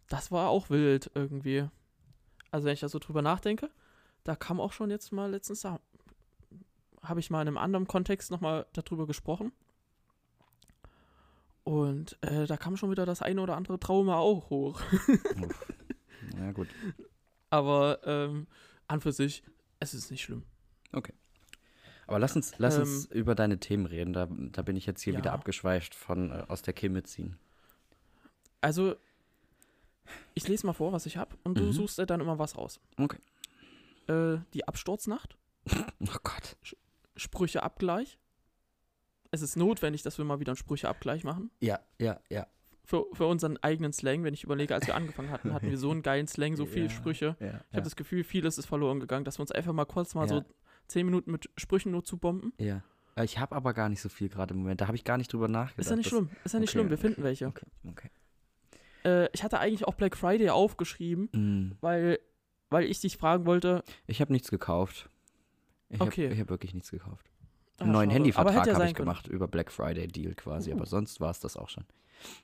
[0.10, 1.68] Das war auch wild irgendwie.
[2.52, 3.72] Also wenn ich da so drüber nachdenke,
[4.24, 8.66] da kam auch schon jetzt mal letztens, habe ich mal in einem anderen Kontext nochmal
[8.74, 9.52] darüber gesprochen.
[11.66, 14.80] Und äh, da kam schon wieder das eine oder andere Trauma auch hoch.
[16.40, 16.68] Ja, gut.
[17.50, 18.48] Aber ähm,
[18.88, 19.44] an für sich,
[19.80, 20.44] es ist nicht schlimm.
[22.08, 24.14] Aber lass uns, lass uns Ähm, über deine Themen reden.
[24.14, 25.20] Da, da bin ich jetzt hier ja.
[25.20, 27.36] wieder abgeschweift von äh, aus der Kimme ziehen.
[28.62, 28.96] Also,
[30.36, 31.72] ich lese mal vor, was ich habe und du Mhm.
[31.72, 32.80] suchst dann immer was raus.
[32.98, 33.18] Okay.
[34.08, 35.36] Äh, die Absturznacht.
[36.00, 36.58] Oh Gott.
[37.16, 38.20] Sprücheabgleich.
[39.36, 41.52] Es ist notwendig, dass wir mal wieder einen Sprücheabgleich machen.
[41.60, 42.48] Ja, ja, ja.
[42.86, 45.90] Für, für unseren eigenen Slang, wenn ich überlege, als wir angefangen hatten, hatten wir so
[45.92, 47.36] einen geilen Slang, so viele Ja, Sprüche.
[47.40, 47.60] Ja, Ich ja.
[47.74, 50.44] habe das Gefühl, vieles ist verloren gegangen, dass wir uns einfach mal kurz mal so
[50.88, 52.54] zehn Minuten mit Sprüchen nur zu bomben.
[52.60, 52.82] ja.
[53.18, 54.82] Äh, Ich habe aber gar nicht so viel gerade im Moment.
[54.82, 55.80] Da habe ich gar nicht drüber nachgedacht.
[55.80, 57.48] Ist ja nicht Das- schlimm, ist ja nicht okay, schlimm, wir okay, finden welche.
[57.48, 58.10] Okay, okay.
[59.04, 62.20] Äh, ich hatte eigentlich auch Black Friday aufgeschrieben, Mm, weil,
[62.70, 63.84] weil ich dich fragen wollte.
[64.08, 65.10] Ich habe nichts gekauft.
[65.90, 66.26] Ich Okay.
[66.26, 67.26] habe ich hab wirklich nichts gekauft.
[67.80, 69.06] Einen neuen Handyvertrag ja habe ich können.
[69.08, 70.76] gemacht über Black Friday Deal quasi, Uh.
[70.76, 71.84] aber sonst war es das auch schon.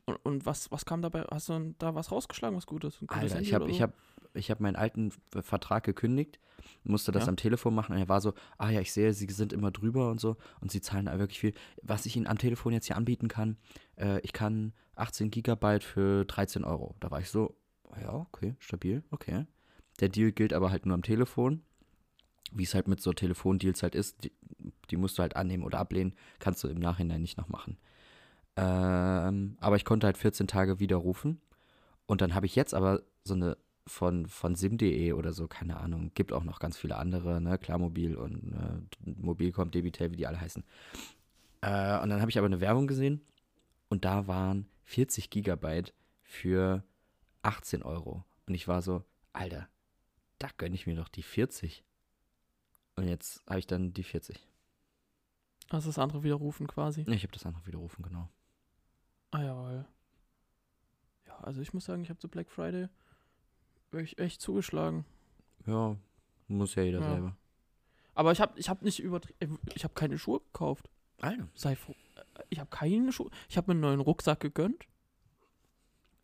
[0.05, 1.23] Und, und was, was kam dabei?
[1.31, 3.01] Hast du da was rausgeschlagen, was Gutes?
[3.01, 3.83] Ein gutes Alter, Handy ich habe oder ich so?
[3.83, 3.93] hab,
[4.33, 6.39] ich hab meinen alten Ver- Vertrag gekündigt,
[6.83, 7.29] musste das Ja.
[7.29, 10.11] am Telefon machen und er war so, ah ja, ich sehe, sie sind immer drüber
[10.11, 11.53] und so und sie zahlen da wirklich viel.
[11.81, 13.57] Was ich ihnen am Telefon jetzt hier anbieten kann,
[13.95, 16.95] äh, ich kann 18 Gigabyte für 13 Euro.
[16.99, 17.55] Da war ich so,
[17.99, 19.45] ja, okay, stabil, okay.
[20.01, 21.63] Der Deal gilt aber halt nur am Telefon.
[22.51, 24.31] Wie es halt mit so Telefondeals halt ist, die,
[24.89, 27.77] die musst du halt annehmen oder ablehnen, kannst du im Nachhinein nicht noch machen.
[28.57, 31.41] Ähm, aber ich konnte halt 14 Tage widerrufen.
[32.05, 36.11] Und dann habe ich jetzt aber so eine von, von sim.de oder so, keine Ahnung,
[36.13, 40.39] gibt auch noch ganz viele andere, ne, Klarmobil und äh, Mobilcom, Debitel, wie die alle
[40.39, 40.63] heißen.
[41.61, 43.21] Äh, und dann habe ich aber eine Werbung gesehen
[43.89, 46.83] und da waren 40 Gigabyte für
[47.41, 48.23] 18 Euro.
[48.47, 49.67] Und ich war so, Alter,
[50.39, 51.83] da gönne ich mir doch die 40.
[52.95, 54.39] Und jetzt habe ich dann die 40.
[55.69, 57.01] Also das andere widerrufen quasi.
[57.07, 58.29] Ich habe das andere widerrufen, genau.
[59.31, 59.85] Ah ja, weil.
[61.27, 62.89] Ja, also ich muss sagen, ich habe zu Black Friday
[63.93, 65.05] echt, echt zugeschlagen.
[65.65, 65.95] Ja,
[66.47, 67.09] muss ja jeder Ja.
[67.09, 67.37] selber.
[68.13, 69.59] Aber ich habe ich hab nicht übertrieben.
[69.73, 70.89] Ich habe keine Schuhe gekauft.
[71.21, 71.47] Alter.
[71.55, 71.95] Sei froh.
[72.49, 73.29] Ich habe keine Schuhe.
[73.49, 74.85] Ich habe mir einen neuen Rucksack gegönnt.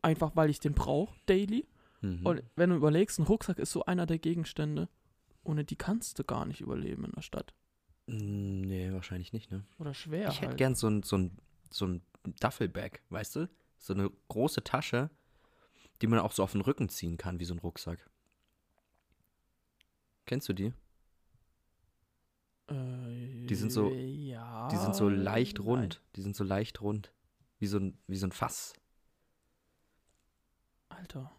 [0.02, 1.66] Einfach weil ich den brauche, daily.
[2.02, 2.26] Mhm.
[2.26, 4.90] Und wenn du überlegst, ein Rucksack ist so einer der Gegenstände,
[5.48, 7.54] ohne die kannst du gar nicht überleben in der Stadt.
[8.08, 9.66] Mm, Nee, wahrscheinlich nicht, ne?
[9.80, 10.30] Oder schwer.
[10.30, 10.58] ich hätte halt.
[10.58, 11.38] gern so ein, so, ein,
[11.72, 12.02] so ein
[12.42, 13.50] Duffelbag, weißt du?
[13.78, 15.10] So eine große Tasche,
[16.02, 18.10] die man auch so auf den Rücken ziehen kann, wie so ein Rucksack.
[20.26, 20.74] Kennst du die?
[22.68, 24.68] Äh, Die sind so- Ja.
[24.70, 25.68] Die sind so leicht nein.
[25.68, 26.02] rund.
[26.16, 27.14] Die sind so leicht rund.
[27.60, 28.74] Wie so ein, wie so ein Fass.
[30.90, 31.32] Alter.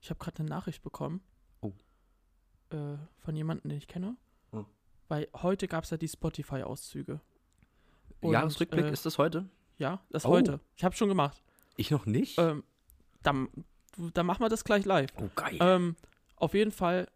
[0.00, 1.20] Ich habe gerade eine Nachricht bekommen.
[2.70, 4.16] Äh, von jemandem, den ich kenne.
[4.52, 4.64] Oh.
[5.08, 7.20] Weil heute gab es ja die Spotify-Auszüge.
[8.22, 9.48] Jahresrückblick, äh, ist das heute?
[9.78, 10.28] Ja, das Oh.
[10.30, 10.60] heute.
[10.76, 11.42] Ich habe schon gemacht.
[11.76, 12.38] Ich noch nicht.
[12.38, 12.62] Ähm,
[13.22, 13.48] dann,
[14.14, 15.10] dann machen wir das gleich live.
[15.20, 15.56] oh, geil.
[15.60, 15.96] Ähm,
[16.36, 17.08] auf jeden Fall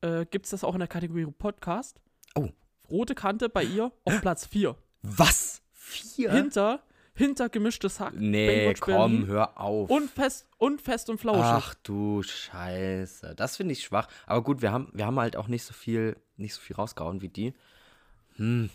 [0.00, 2.00] äh, gibt es das auch in der Kategorie Podcast.
[2.34, 2.48] Oh.
[2.90, 4.76] Rote Kante bei ihr auf Platz 4.
[5.02, 5.62] Was?
[5.72, 6.32] Vier?
[6.32, 6.82] Hinter,
[7.14, 8.14] hinter gemischtes Hack.
[8.16, 9.26] nee, Baywatch komm, Berlin.
[9.26, 9.90] hör auf.
[9.90, 11.42] Und fest, und fest und flauschig.
[11.44, 13.34] Ach du Scheiße.
[13.36, 14.08] Das finde ich schwach.
[14.26, 17.20] Aber gut, wir haben, wir haben halt auch nicht so viel, nicht so viel rausgehauen
[17.20, 17.52] wie die.
[18.36, 18.70] Hm.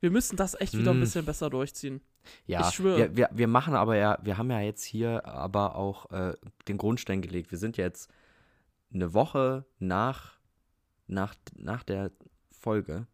[0.00, 1.00] Wir müssen das echt wieder ein Hm.
[1.00, 2.00] bisschen besser durchziehen.
[2.46, 2.98] Ja, Ich schwöre.
[2.98, 6.34] Wir, wir, wir machen aber ja, wir haben ja jetzt hier aber auch äh,
[6.68, 7.50] den Grundstein gelegt.
[7.50, 8.10] Wir sind jetzt
[8.92, 10.32] eine Woche nach,
[11.06, 12.10] nach, nach der
[12.50, 13.06] Folge.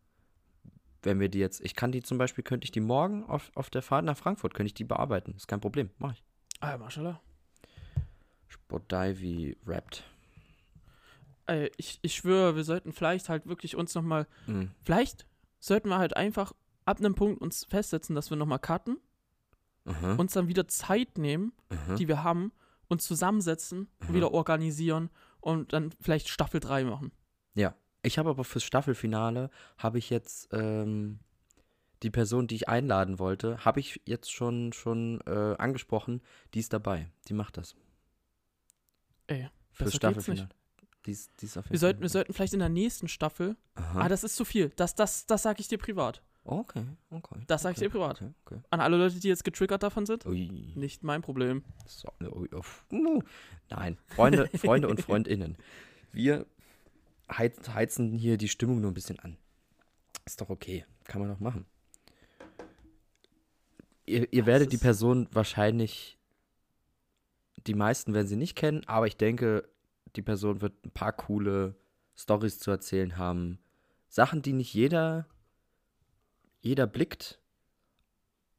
[1.07, 3.71] Wenn wir die jetzt, ich kann die zum Beispiel, könnte ich die morgen auf, auf
[3.71, 5.35] der Fahrt nach Frankfurt, könnte ich die bearbeiten.
[5.37, 6.25] Ist kein Problem, mach ich.
[6.59, 7.21] Ah, ja, Maschallah.
[8.49, 10.05] Sportdivi rappt.
[11.47, 14.73] Ey, ich, ich schwöre, wir sollten vielleicht halt wirklich uns nochmal, Mhm.
[14.83, 15.27] vielleicht
[15.61, 16.53] sollten wir halt einfach
[16.85, 18.99] ab einem Punkt uns festsetzen, dass wir nochmal cutten,
[19.85, 21.95] Aha, uns dann wieder Zeit nehmen, aha.
[21.95, 22.51] die wir haben,
[22.89, 27.13] uns zusammensetzen, und wieder organisieren und dann vielleicht Staffel 3 machen.
[27.55, 27.75] Ja,
[28.07, 31.19] ich habe aber fürs Staffelfinale habe ich jetzt ähm,
[32.03, 36.23] die Person, die ich einladen wollte, habe ich jetzt schon schon äh, angesprochen.
[36.55, 37.11] Die ist dabei.
[37.29, 37.75] Die macht das
[39.27, 40.49] Ey, fürs Staffelfinale.
[41.05, 43.57] Die ist, die ist auf jeden wir sollten, wir sollten vielleicht in der nächsten Staffel,
[43.75, 44.03] Aha.
[44.03, 46.21] ah, das ist zu viel, das, das, das sage ich dir privat.
[46.45, 47.41] okay, okay.
[47.47, 48.23] Das sag ich okay, dir privat.
[48.23, 48.61] Okay, okay.
[48.71, 50.73] An alle Leute, die jetzt getriggert davon sind, Ui.
[50.75, 51.65] nicht mein Problem.
[51.87, 52.09] So.
[53.71, 55.57] Nein, Freunde, Freunde und Freundinnen.
[56.13, 56.47] Wir
[57.29, 59.37] heizen hier die Stimmung nur ein bisschen an.
[60.25, 60.85] Ist doch okay.
[61.05, 61.67] Kann man doch machen.
[64.07, 66.19] Ihr, ihr werdet die Person wahrscheinlich,
[67.67, 69.69] die meisten werden sie nicht kennen, aber ich denke,
[70.15, 71.75] die Person wird ein paar coole
[72.17, 73.59] Stories zu erzählen haben.
[74.09, 75.27] Sachen, die nicht jeder,
[76.61, 77.41] jeder blickt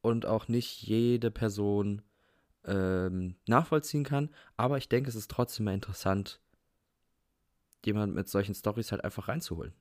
[0.02, 2.02] und auch nicht jede Person
[2.66, 4.30] ähm, nachvollziehen kann.
[4.56, 6.40] Aber ich denke, es ist trotzdem mal interessant,
[7.88, 9.73] jemand mit solchen Stories halt einfach reinzuholen.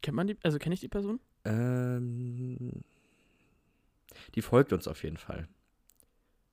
[0.00, 1.20] Kennt man die, also kenne ich die Person?
[1.44, 2.82] Ähm,
[4.34, 5.46] die folgt uns auf jeden Fall.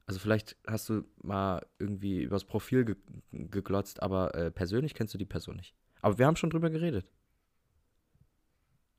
[0.05, 2.95] Also vielleicht hast du mal irgendwie übers Profil ge
[3.31, 5.73] geglotzt, aber äh, persönlich kennst du die Person nicht.
[6.01, 7.05] Aber wir haben schon drüber geredet,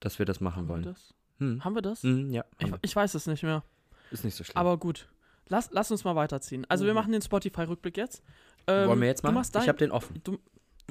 [0.00, 0.82] dass wir das machen Haben wir wollen.
[0.84, 1.14] das?
[1.38, 1.64] Hm.
[1.64, 2.02] Haben wir das?
[2.02, 2.78] Hm, ja, Ich, wir.
[2.82, 3.64] ich weiß es nicht mehr.
[4.10, 4.56] ist nicht so schlimm.
[4.56, 5.08] Aber gut.
[5.48, 6.64] Lass, lass uns mal weiterziehen.
[6.68, 6.98] Also wir Mhm.
[6.98, 8.22] machen den Spotify-Rückblick jetzt.
[8.68, 9.50] Ähm, Wollen wir jetzt Du, machen?
[9.60, 10.20] ich habe den offen.
[10.22, 10.38] du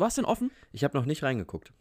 [0.05, 0.51] hast den offen?
[0.71, 1.73] Ich habe noch nicht reingeguckt.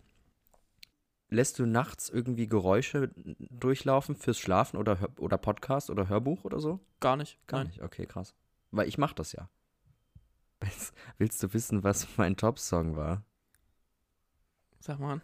[1.31, 6.59] Lässt du nachts irgendwie Geräusche durchlaufen fürs Schlafen oder, Hör- oder Podcast oder Hörbuch oder
[6.59, 6.81] so?
[7.01, 7.39] Gar nicht.
[7.47, 7.67] Gar Nein.
[7.69, 7.83] nicht.
[7.83, 8.35] Okay, krass.
[8.71, 9.51] Weil ich mache das ja.
[11.19, 13.23] Willst, du wissen, was mein Top-Song war?
[14.81, 15.21] Sag mal.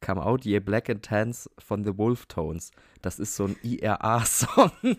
[0.00, 2.70] Come Out Ye Black and Tans von The Wolf Tones.
[3.02, 4.70] Das ist so ein IRA-Song.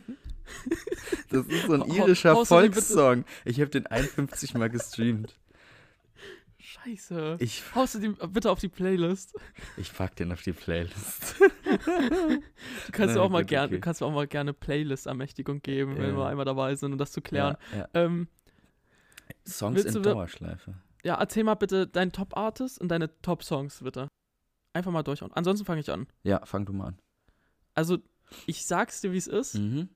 [1.29, 3.25] Das ist so ein irischer du Volkssong.
[3.43, 5.37] Ich habe den 51 Mal gestreamt.
[6.87, 7.37] Scheiße.
[7.39, 9.35] Ich, Haust du die bitte auf die Playlist?
[9.77, 11.35] ich pack den auf die Playlist.
[12.85, 13.79] Du kannst mir auch mal gut, gerne, okay.
[13.81, 16.17] kannst auch mal gerne Playlist-Ermächtigung geben, wenn Ja.
[16.17, 17.57] wir einmal dabei sind, um das zu klären.
[17.73, 17.87] Ja, ja.
[17.93, 18.27] Ähm,
[19.45, 20.75] Songs in Dauerschleife.
[21.03, 24.07] ja, erzähl mal bitte deinen Top-Artist und deine Top-Songs, bitte.
[24.73, 25.21] Einfach mal durch.
[25.21, 26.07] Und ansonsten fange ich an.
[26.23, 26.99] Ja, fang du mal an.
[27.73, 27.97] Also,
[28.45, 29.55] ich sag's dir, wie es ist.
[29.55, 29.89] Mhm.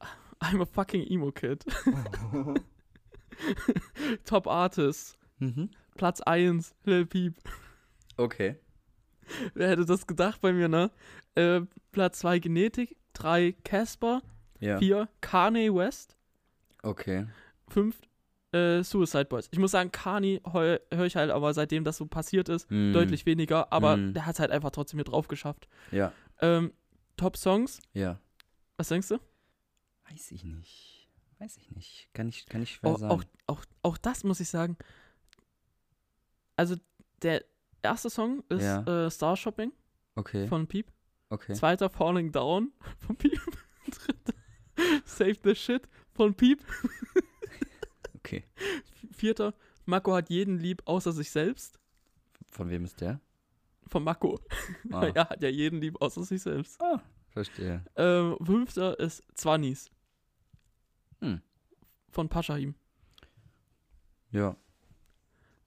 [0.40, 1.06] I'm a fucking
[3.46, 4.24] Emo-Kid.
[4.24, 5.18] Top-Artist.
[5.38, 5.70] Mhm.
[5.96, 7.34] Platz 1, Lil Peep.
[8.16, 8.56] Okay.
[9.54, 10.90] Wer hätte das gedacht bei mir, ne?
[11.34, 14.22] Äh, Platz 2 Genetik, 3 Casper,
[14.60, 14.78] Ja.
[14.78, 16.16] 4 Kanye West,
[16.82, 17.26] Okay.
[17.68, 17.98] 5
[18.52, 19.48] äh, Suicide Boys.
[19.50, 22.92] Ich muss sagen, Kanye höre ich halt, aber seitdem das so passiert ist, Mhm.
[22.92, 24.14] deutlich weniger, aber Mhm.
[24.14, 25.68] der hat es halt einfach trotzdem hier drauf geschafft.
[25.90, 26.12] Ja.
[26.40, 26.72] Ähm,
[27.16, 28.20] Top Songs, Ja.
[28.76, 29.18] was denkst du?
[30.08, 30.95] Weiß ich nicht.
[31.38, 32.08] Weiß ich nicht.
[32.14, 33.12] Kann ich, kann ich schwer Auch, sagen.
[33.12, 34.76] auch, auch, auch das muss ich sagen.
[36.56, 36.76] Also,
[37.22, 37.44] der
[37.82, 39.06] erste Song ist Ja.
[39.06, 39.72] äh, Star Shopping
[40.14, 40.46] okay.
[40.48, 40.90] von Peep.
[41.28, 41.52] Okay.
[41.54, 43.40] Zweiter Falling Down von Peep.
[43.90, 44.32] Dritter
[45.04, 46.62] Save the Shit von Peep.
[48.16, 48.44] Okay.
[49.12, 51.78] Vierter Mako hat jeden lieb außer sich selbst.
[52.50, 53.20] Von wem ist der?
[53.86, 54.40] Von Mako.
[54.90, 56.76] Ah, Er hat ja jeden lieb außer sich selbst.
[57.28, 57.84] verstehe.
[57.94, 59.92] Ähm, fünfter ist Zwannis.
[61.20, 61.40] Hm.
[62.10, 62.74] Von Paschahim.
[64.30, 64.56] Ja.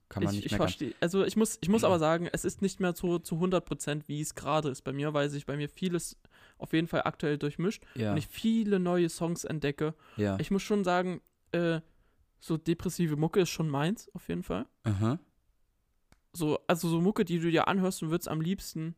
[0.09, 0.95] Kann man ich nicht ich verstehe.
[0.99, 4.21] Also ich muss, ich muss aber sagen, es ist nicht mehr zu, zu 100%, wie
[4.21, 6.17] es gerade ist bei mir, weil sich bei mir vieles
[6.57, 8.11] auf jeden Fall aktuell durchmischt Ja.
[8.11, 9.93] und ich viele neue Songs entdecke.
[10.17, 10.37] ja.
[10.39, 11.81] Ich muss schon sagen, äh,
[12.39, 14.65] so depressive Mucke ist schon meins, auf jeden Fall.
[14.83, 15.19] Aha.
[16.33, 18.95] So, also so Mucke, die du dir anhörst und würdest am liebsten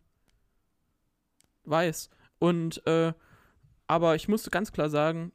[1.63, 2.09] weiß.
[2.39, 3.13] Und, äh,
[3.87, 5.31] aber ich musste ganz klar sagen,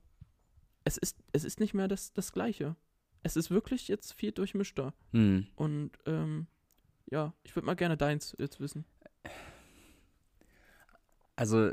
[0.86, 2.76] es ist, es ist nicht mehr das, das Gleiche.
[3.24, 4.94] Es ist wirklich jetzt viel durchmischter.
[5.12, 5.48] Hm.
[5.56, 6.46] Und, ähm,
[7.10, 8.84] ja, ich würde mal gerne deins jetzt wissen.
[11.34, 11.72] Also,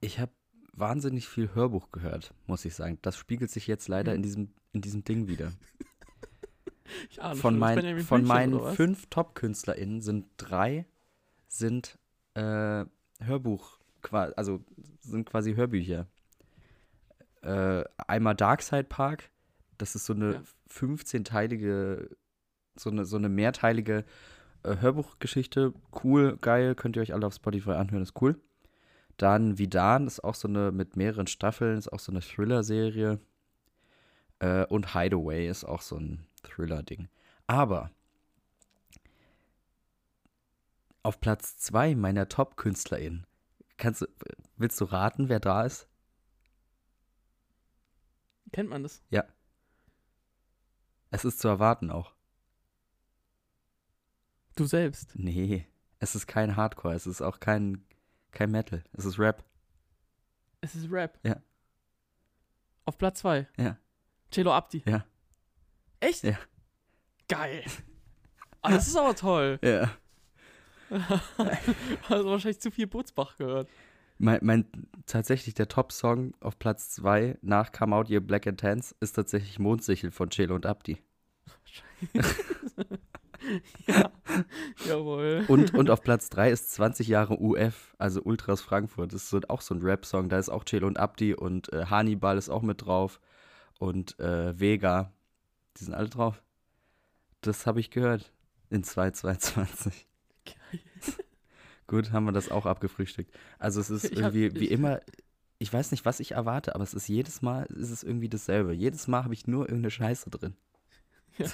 [0.00, 0.32] ich habe
[0.74, 2.98] wahnsinnig viel Hörbuch gehört, muss ich sagen.
[3.00, 4.16] Das spiegelt sich jetzt leider Mhm.
[4.16, 5.52] in, diesem, in diesem Ding wieder.
[7.08, 10.84] Ich ahne Von, mein, von meinen fünf Top-KünstlerInnen sind drei
[11.48, 11.98] sind
[12.34, 12.84] äh,
[13.18, 13.78] Hörbuch,
[14.10, 14.62] also
[15.00, 16.06] sind quasi Hörbücher.
[17.42, 19.30] Äh, einmal Darkside Park,
[19.78, 20.42] das ist so eine Ja.
[20.70, 22.08] 15-teilige,
[22.76, 24.04] so eine, so eine mehrteilige
[24.62, 25.74] äh, Hörbuchgeschichte.
[26.04, 28.40] Cool, geil, könnt ihr euch alle auf Spotify anhören, ist cool.
[29.16, 33.20] Dann Vidan ist auch so eine mit mehreren Staffeln, ist auch so eine Thriller-Serie.
[34.38, 37.08] Äh, und Hideaway ist auch so ein Thriller-Ding.
[37.46, 37.90] Aber
[41.02, 43.26] auf Platz zwei meiner Top-KünstlerInnen,
[43.76, 44.06] kannst du,
[44.56, 45.88] willst du raten, wer da ist?
[48.52, 49.02] Kennt man das?
[51.10, 52.14] Es ist zu erwarten auch.
[54.56, 55.12] Du selbst.
[55.14, 55.66] Nee,
[55.98, 57.84] es ist kein Hardcore, es ist auch kein,
[58.30, 59.44] kein Metal, es ist Rap.
[60.60, 61.18] Es ist Rap.
[61.24, 61.42] Ja.
[62.84, 63.48] Auf Platz 2.
[63.56, 63.78] Ja.
[64.30, 64.82] Cello Abdi.
[64.86, 65.04] Ja.
[66.00, 66.24] Echt?
[66.24, 66.38] Ja.
[67.28, 67.64] Geil.
[68.60, 69.58] Ah, das ist aber toll.
[69.62, 69.90] Ja.
[72.08, 73.68] also wahrscheinlich zu viel Butzbach gehört.
[74.22, 74.66] Mein, mein
[75.06, 79.58] tatsächlich der Top-Song auf Platz zwei nach Come Out Your Black and Tans ist tatsächlich
[79.58, 81.02] Mondsichel von Chelo und Abdi.
[83.88, 84.12] ja.
[84.86, 85.44] Jawohl.
[85.48, 89.12] Und, und auf Platz 3 ist 20 Jahre UF, also Ultras Frankfurt.
[89.12, 90.28] Das ist auch so ein Rap-Song.
[90.28, 93.20] Da ist auch Chelo und Abdi und äh, Hannibal ist auch mit drauf.
[93.80, 95.12] Und äh, Vega.
[95.78, 96.44] Die sind alle drauf.
[97.40, 98.32] Das habe ich gehört
[98.70, 100.06] in 2022.
[100.44, 100.80] Geil.
[101.86, 103.34] Gut, haben wir das auch abgefrühstückt.
[103.58, 105.00] Also es ist hab- irgendwie wie immer,
[105.58, 108.72] ich weiß nicht, was ich erwarte, aber es ist jedes Mal, ist es irgendwie dasselbe.
[108.72, 110.54] Jedes Mal habe ich nur irgendeine Scheiße drin.
[111.38, 111.46] Ja.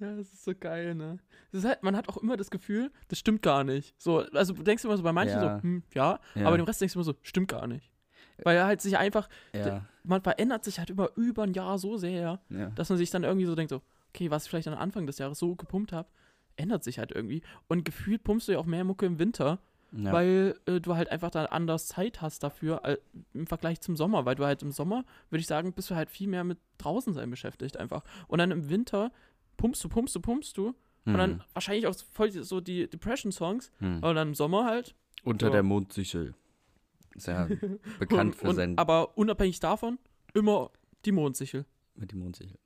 [0.00, 1.18] ja, das ist so geil, ne?
[1.52, 3.94] Das ist halt, man hat auch immer das Gefühl, das stimmt gar nicht.
[3.98, 5.56] So, also du denkst immer so bei manchen Ja.
[5.58, 6.46] so, hm, ja, Ja.
[6.46, 7.90] aber dem Rest denkst du immer so, stimmt gar nicht.
[8.42, 11.96] Weil er halt sich einfach, Ja, man verändert sich halt über, über ein Jahr so
[11.96, 12.70] sehr, ja.
[12.70, 15.16] dass man sich dann irgendwie so denkt, so, okay, was ich vielleicht am Anfang des
[15.18, 16.08] Jahres so gepumpt habe,
[16.56, 17.42] ändert sich halt irgendwie.
[17.68, 19.60] Und gefühlt pumpst du ja auch mehr Mucke im Winter,
[19.92, 20.12] ja.
[20.12, 22.96] weil äh, du halt einfach dann anders Zeit hast dafür äh,
[23.34, 26.10] im Vergleich zum Sommer, weil du halt im Sommer, würde ich sagen, bist du halt
[26.10, 28.02] viel mehr mit draußen sein beschäftigt einfach.
[28.28, 29.12] Und dann im Winter
[29.56, 32.88] pumpst du, pumpst du, pumpst du und dann Hm, wahrscheinlich auch voll die- so die
[32.90, 33.98] Depression-Songs, hm.
[34.02, 34.94] aber dann im Sommer halt.
[35.22, 35.52] Unter ja.
[35.52, 36.34] der Mondsichel.
[37.24, 37.46] Ja
[37.98, 39.98] bekannt und, für und, sein Aber unabhängig davon,
[40.34, 40.70] immer
[41.04, 41.64] die Mondsichel.
[41.94, 42.58] mit dem Mondsichel.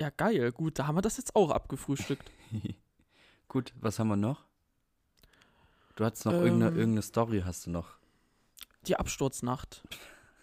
[0.00, 2.30] Ja, geil, gut, da haben wir das jetzt auch abgefrühstückt.
[3.48, 4.44] Gut, was haben wir noch?
[5.94, 6.76] Du hattest noch irgendeine, Ähm.
[6.78, 7.96] irgendeine Story, hast du noch.
[8.86, 9.82] Die Absturznacht.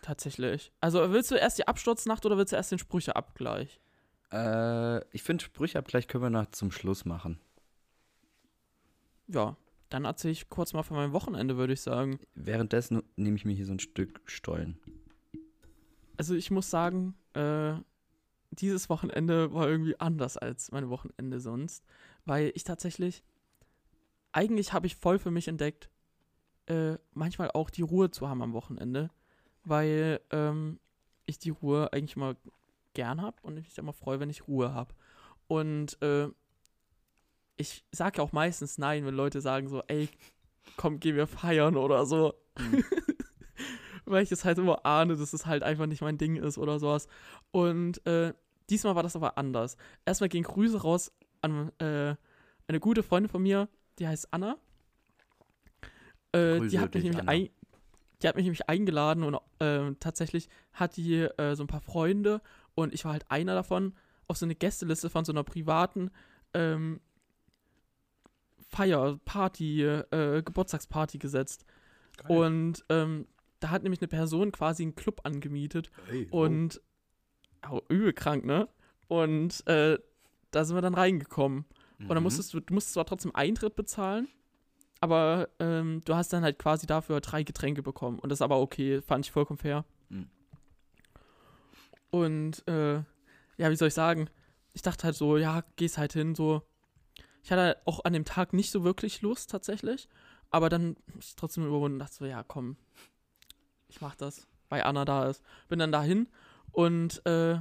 [0.02, 0.72] Tatsächlich.
[0.80, 3.80] Also willst du erst die Absturznacht oder willst du erst den Sprücheabgleich?
[4.32, 7.40] Äh, ich finde, Sprücheabgleich können wir noch zum Schluss machen.
[9.28, 9.56] Ja,
[9.90, 12.20] dann erzähle ich kurz mal von meinem Wochenende, würde ich sagen.
[12.36, 14.80] Währenddessen nehme ich mir hier so ein Stück Stollen.
[16.18, 17.74] Also ich muss sagen, äh,
[18.60, 21.84] dieses Wochenende war irgendwie anders als meine Wochenende sonst,
[22.26, 23.24] weil ich tatsächlich,
[24.32, 25.90] eigentlich habe ich voll für mich entdeckt,
[26.68, 29.10] äh, manchmal auch die Ruhe zu haben am Wochenende,
[29.64, 30.80] weil ähm,
[31.26, 32.36] ich die Ruhe eigentlich immer
[32.94, 34.94] gern habe und ich mich immer freue, wenn ich Ruhe habe.
[35.48, 36.30] Und äh,
[37.58, 40.10] ich sage ja auch meistens nein, wenn Leute sagen so, ey,
[40.78, 42.34] komm, geh wir feiern oder so.
[44.06, 46.80] Weil ich es halt immer ahne, dass es halt einfach nicht mein Ding ist oder
[46.80, 47.08] sowas.
[47.52, 48.34] Und äh,
[48.70, 49.78] diesmal war das aber anders.
[50.06, 52.16] Erstmal gehen Grüße raus an äh,
[52.68, 53.68] eine gute Freundin von mir,
[54.00, 54.58] die heißt Anna.
[56.32, 57.32] Äh, Grüße die, hat mich dich, nämlich Anna.
[57.32, 57.50] ein,
[58.22, 62.42] die hat mich nämlich eingeladen und äh, tatsächlich hat die äh, so ein paar Freunde
[62.76, 63.94] und ich war halt einer davon
[64.28, 66.10] auf so eine Gästeliste von so einer privaten
[66.54, 67.02] ähm,
[68.70, 71.66] Feier, Party, äh, Geburtstagsparty gesetzt.
[72.28, 73.28] Und ähm,
[73.60, 75.92] da hat nämlich eine Person quasi einen Club angemietet
[76.32, 76.93] und oh, übel
[78.14, 78.68] krank, ne?
[79.08, 79.98] Und äh,
[80.52, 81.66] da sind wir dann reingekommen.
[82.00, 84.28] Und dann musstest du, du musstest zwar trotzdem Eintritt bezahlen,
[85.00, 88.20] aber ähm, du hast dann halt quasi dafür drei Getränke bekommen.
[88.20, 89.86] Und das ist aber okay, fand ich vollkommen fair.
[90.10, 90.30] Mhm.
[92.10, 92.96] Und äh,
[93.58, 94.30] ja, wie soll ich sagen?
[94.74, 96.64] Ich dachte halt so, ja, gehst halt hin, so.
[97.44, 100.08] Ich hatte auch an dem Tag nicht so wirklich Lust tatsächlich,
[100.50, 102.78] aber dann ich trotzdem überwunden und dachte so, ja, komm,
[103.90, 105.44] ich mach das, weil Anna da ist.
[105.68, 106.28] Bin dann dahin
[106.74, 107.60] und äh,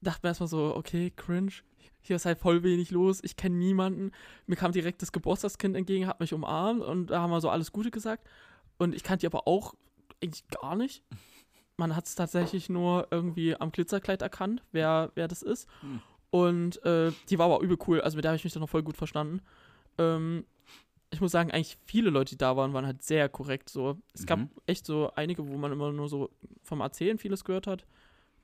[0.00, 1.52] dachte mir erstmal so, okay, cringe.
[2.00, 3.20] Hier ist halt voll wenig los.
[3.22, 4.12] Ich kenne niemanden.
[4.46, 7.72] Mir kam direkt das Geburtstagskind entgegen, hat mich umarmt und da haben wir so alles
[7.72, 8.26] Gute gesagt.
[8.78, 9.74] Und ich kannte die aber auch
[10.22, 11.02] eigentlich gar nicht.
[11.76, 15.68] Man hat es tatsächlich nur irgendwie am Glitzerkleid erkannt, wer, wer das ist.
[15.80, 16.00] Hm.
[16.30, 18.00] Und äh, die war aber übel cool.
[18.00, 19.40] Also mit der habe ich mich dann noch voll gut verstanden.
[19.98, 20.44] Ähm,
[21.14, 23.68] ich muss sagen, eigentlich viele Leute, die da waren, waren halt sehr korrekt.
[23.70, 23.98] So.
[24.12, 24.50] Es gab Mhm.
[24.66, 26.30] echt so einige, wo man immer nur so
[26.62, 27.86] vom Erzählen vieles gehört hat.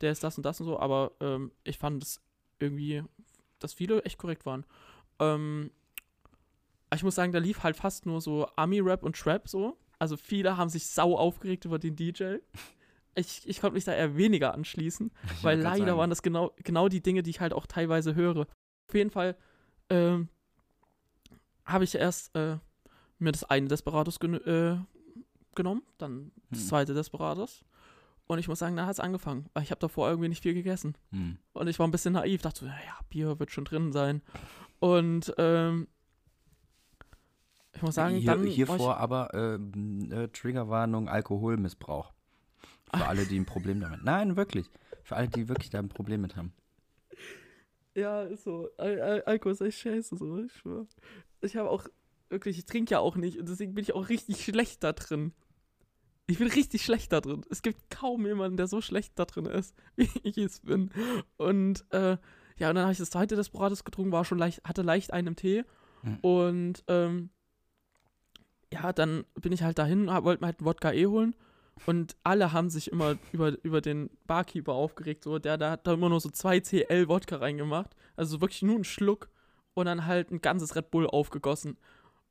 [0.00, 2.20] Der ist das und das und so, aber ähm, ich fand es
[2.59, 3.02] irgendwie,
[3.59, 4.64] dass viele echt korrekt waren.
[5.18, 5.70] Ähm,
[6.94, 9.76] ich muss sagen, da lief halt fast nur so Ami-Rap und Trap so.
[9.98, 12.37] Also viele haben sich sau aufgeregt über den DJ.
[13.14, 15.98] Ich, ich konnte mich da eher weniger anschließen, Ich weil leider sagen.
[15.98, 18.46] waren das genau, genau die Dinge, die ich halt auch teilweise höre.
[18.88, 19.37] Auf jeden Fall
[19.90, 20.28] ähm,
[21.72, 22.59] habe ich erst äh,
[23.18, 24.78] mir das eine Desperados gen äh,
[25.54, 26.66] genommen, dann das Hm.
[26.68, 27.64] zweite Desperados.
[28.26, 30.54] Und ich muss sagen, da hat es angefangen, weil ich habe davor irgendwie nicht viel
[30.54, 30.96] gegessen.
[31.11, 31.37] Hm.
[31.52, 34.22] Und ich war ein bisschen naiv, dachte so, ja, ja, Bier wird schon drin sein.
[34.78, 35.88] Und ähm,
[37.74, 42.12] ich muss sagen, Hier, dann hiervor aber ähm, äh, Triggerwarnung, Alkoholmissbrauch.
[42.94, 44.68] Für alle, die ein Problem damit Nein, wirklich.
[45.04, 46.52] Für alle, die wirklich da ein Problem mit haben.
[47.94, 50.87] ja, ist so, Al Al Alkohol ist echt scheiße, so, ich schwör.
[51.42, 51.87] Ich habe auch,
[52.29, 55.33] wirklich, ich trinke ja auch nicht und deswegen bin ich auch richtig schlecht da drin.
[56.26, 57.44] Ich bin richtig schlecht da drin.
[57.50, 60.90] Es gibt kaum jemanden, der so schlecht da drin ist, wie ich es bin.
[61.37, 62.16] Und äh,
[62.57, 65.29] ja, und dann habe ich das zweite Desperados getrunken, war schon leicht, hatte leicht einen
[65.29, 65.64] im Tee.
[66.03, 66.18] Hm.
[66.20, 67.31] Und ähm,
[68.72, 71.35] ja, dann bin ich halt dahin, wollte mir halt einen Wodka E holen.
[71.87, 75.24] Und alle haben sich immer über, über den Barkeeper aufgeregt.
[75.24, 77.96] So, der, der hat da immer nur so zwei CL Wodka reingemacht.
[78.16, 79.31] Also wirklich nur einen Schluck.
[79.74, 81.78] Und dann halt ein ganzes Red Bull aufgegossen.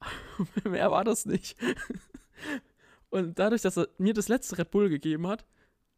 [0.63, 1.57] Mehr war das nicht.
[3.09, 5.45] Und dadurch, dass er mir das letzte Red Bull gegeben hat,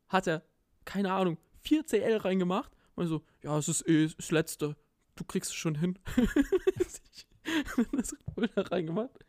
[0.08, 0.44] hat er,
[0.86, 2.72] keine Ahnung, 4 CL reingemacht.
[2.96, 4.76] Und so, ja, es ist eh das letzte.
[5.16, 6.00] Du kriegst es schon hin.
[6.78, 9.20] das Red Bull da reingemacht.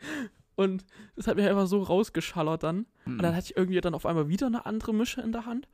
[0.55, 0.85] Und
[1.17, 2.87] das hat mir einfach so rausgeschallert dann.
[3.05, 3.15] Hm.
[3.15, 5.69] Und dann hatte ich irgendwie dann auf einmal wieder eine andere Mische in der Hand.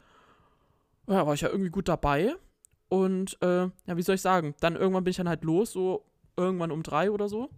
[1.07, 2.34] Ja, war ich ja irgendwie gut dabei.
[2.89, 4.55] Und äh, ja, wie soll ich sagen?
[4.61, 6.08] Dann irgendwann bin ich dann halt los, so
[6.39, 7.51] irgendwann um drei oder so.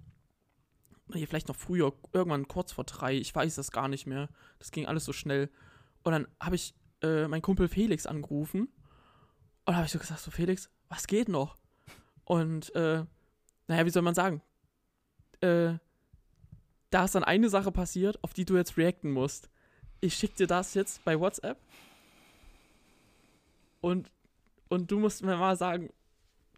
[1.09, 3.15] Nee, vielleicht noch früher, irgendwann kurz vor drei.
[3.15, 4.29] Ich weiß das gar nicht mehr.
[4.59, 5.51] Das ging alles so schnell.
[6.03, 8.69] Und dann habe ich äh, meinen Kumpel Felix angerufen.
[9.67, 11.57] Und habe ich so gesagt, so Felix, was geht noch?
[12.25, 13.05] Und äh,
[13.67, 14.41] naja, wie soll man sagen?
[15.41, 15.75] Äh,
[16.91, 19.51] da ist dann eine Sache passiert, auf die du jetzt reacten musst.
[20.01, 21.59] Ich schicke dir das jetzt bei WhatsApp.
[23.81, 24.11] Und,
[24.69, 25.91] und du musst mir mal sagen,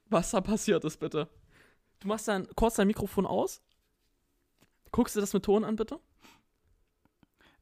[0.06, 1.28] was da passiert ist, bitte.
[2.02, 3.62] Du machst dann kurz dein Mikrofon aus.
[4.90, 5.98] Guckst du das mit Ton an, bitte?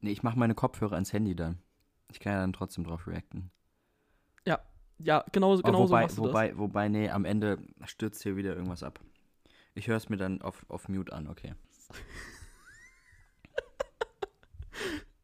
[0.01, 1.59] Nee, ich mache meine Kopfhörer ins Handy dann.
[2.11, 3.51] Ich kann ja dann trotzdem drauf reacten.
[5.03, 8.35] Ja, genau, Aber genau so wobei, machst du wobei, wobei, nee, am Ende stürzt hier
[8.35, 8.99] wieder irgendwas ab.
[9.73, 11.55] Ich höre es mir dann auf, auf Mute an, okay.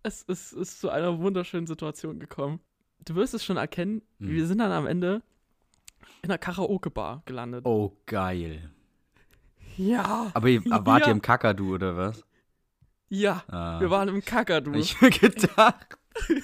[0.04, 2.60] es, es ist zu einer wunderschönen Situation gekommen.
[3.06, 4.30] Du wirst es schon erkennen, Hm.
[4.30, 5.22] wir sind dann am Ende
[6.24, 7.66] in einer Karaoke-Bar gelandet.
[7.66, 8.72] Oh, geil.
[9.78, 11.08] Ja, Aber ihr, wart Ja.
[11.08, 12.24] ihr im Kakadu oder was?
[13.10, 14.72] ja, Ah, wir waren im Kakadu.
[14.72, 15.98] hab ich mir gedacht.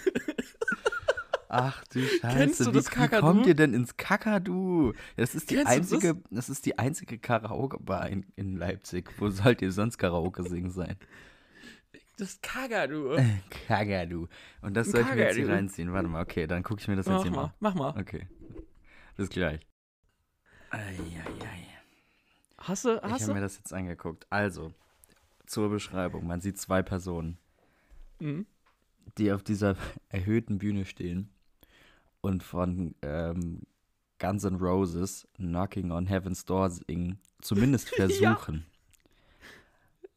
[1.49, 3.21] Ach du Scheiße, Kennst du wie, das wie Kakadu?
[3.27, 4.93] kommt ihr denn ins Kakadu?
[5.17, 6.49] Das ist die Kennst einzige, das?
[6.49, 9.11] ist die einzige Karaoke-Bar in, in Leipzig.
[9.19, 10.95] Wo sollt ihr sonst Karaoke singen sein?
[12.17, 13.17] Das Kakadu.
[13.67, 14.27] Kakadu.
[14.61, 15.93] Und das Ein soll ich mir jetzt hier reinziehen.
[15.93, 17.53] Warte mal, okay, dann gucke ich mir das jetzt Mach hier mal.
[17.59, 18.01] mal, mach mal.
[18.01, 18.27] Okay.
[19.15, 19.59] Bis gleich.
[20.71, 21.67] Eieiei.
[22.66, 24.26] Hast du, Ich habe mir das jetzt angeguckt.
[24.30, 24.74] Also,
[25.45, 26.26] zur Beschreibung.
[26.28, 27.38] Man sieht zwei Personen,
[28.20, 28.45] Mhm.
[29.18, 29.76] die auf dieser
[30.09, 31.30] erhöhten Bühne stehen
[32.22, 33.64] und von ähm,
[34.20, 37.20] Guns N' Roses Knocking on Heaven's Door singen.
[37.41, 38.66] Zumindest versuchen.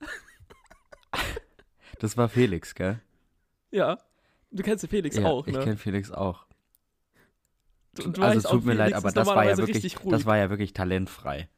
[1.98, 3.00] Das war Felix, gell?
[3.70, 3.98] Ja.
[4.50, 5.60] Du kennst Felix ja, auch, ich ne?
[5.64, 6.46] kenne Felix auch.
[7.94, 10.50] Du- du also es tut mir leid, aber das war ja wirklich, das war ja
[10.50, 11.48] wirklich talentfrei.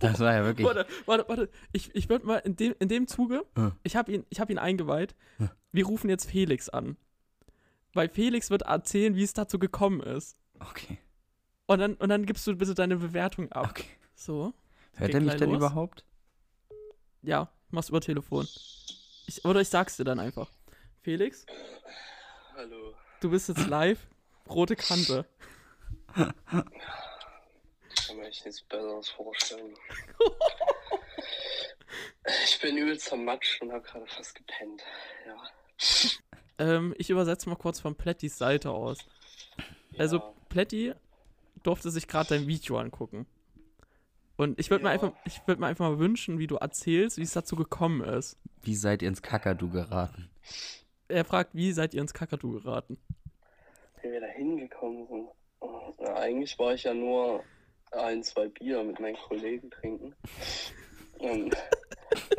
[0.00, 0.66] Das war ja wirklich.
[0.66, 1.50] Warte, warte, warte.
[1.72, 3.70] Ich, ich würde mal in dem, in dem Zuge, Äh.
[3.82, 5.14] ich habe ihn, ich hab ihn eingeweiht.
[5.38, 5.48] Äh.
[5.72, 6.96] Wir rufen jetzt Felix an.
[7.94, 10.36] Weil Felix wird erzählen, wie es dazu gekommen ist.
[10.60, 10.98] Okay,
[11.66, 13.68] Und dann, und dann gibst du bitte deine Bewertung ab.
[13.70, 13.86] okay.
[14.14, 14.52] So.
[14.94, 15.58] Hört er mich denn los.
[15.58, 16.04] überhaupt?
[17.22, 18.46] Ja, machst über Telefon.
[19.26, 20.50] Ich, oder ich sag's dir dann einfach.
[21.02, 21.44] Felix,
[22.56, 22.94] Hallo.
[23.20, 23.98] du bist jetzt live.
[24.48, 25.24] Rote Kante.
[27.98, 29.74] Ich kann mir echt nichts Besseres vorstellen.
[32.44, 34.82] ich bin übelst zermatscht und habe gerade fast gepennt.
[35.26, 35.42] Ja.
[36.58, 38.98] Ähm, ich übersetze mal kurz von Plättis Seite aus.
[39.98, 40.34] Also, ja.
[40.48, 40.94] Plätti
[41.62, 43.26] durfte sich gerade dein Video angucken.
[44.36, 44.94] Und ich würde mir Ja.
[44.94, 48.38] einfach, ich würde mir einfach mal wünschen, wie du erzählst, wie es dazu gekommen ist.
[48.62, 50.28] Wie seid ihr ins Kakadu geraten?
[51.08, 52.98] Er fragt, wie seid ihr ins Kakadu geraten?
[54.02, 55.28] wie wir da hingekommen sind.
[56.00, 57.42] Ja, eigentlich war ich ja nur
[57.92, 60.14] ein, zwei Bier mit meinen Kollegen trinken.
[61.18, 61.56] Und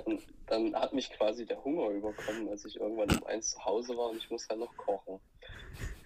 [0.06, 3.98] dann, dann hat mich quasi der Hunger überkommen, als ich irgendwann um eins zu Hause
[3.98, 5.20] war und ich musste dann noch kochen.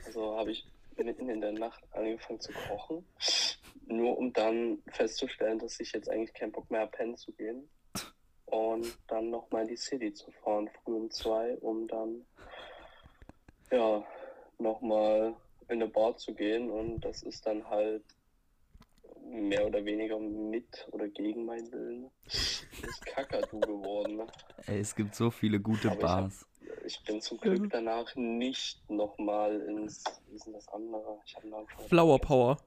[0.05, 0.65] Also habe ich
[0.97, 3.05] mitten in der Nacht angefangen zu kochen,
[3.87, 7.69] nur um dann festzustellen, dass ich jetzt eigentlich keinen Bock mehr habe, pennen zu gehen.
[8.45, 12.25] Und dann nochmal in die City zu fahren, früh um zwei, um dann
[13.71, 14.05] ja,
[14.57, 15.33] nochmal
[15.69, 18.03] in eine Bar zu gehen und das ist dann halt
[19.31, 24.21] mehr oder weniger mit oder gegen meinen Willen das Kakadu geworden.
[24.67, 26.45] Ey, es gibt so viele gute Aber ich hab- Bars.
[26.85, 27.41] Ich bin zum Mhm.
[27.41, 31.19] Glück danach nicht nochmal ins, wie ist denn das andere?
[31.25, 32.19] Ich hab schon Flower.
[32.19, 32.57] Power.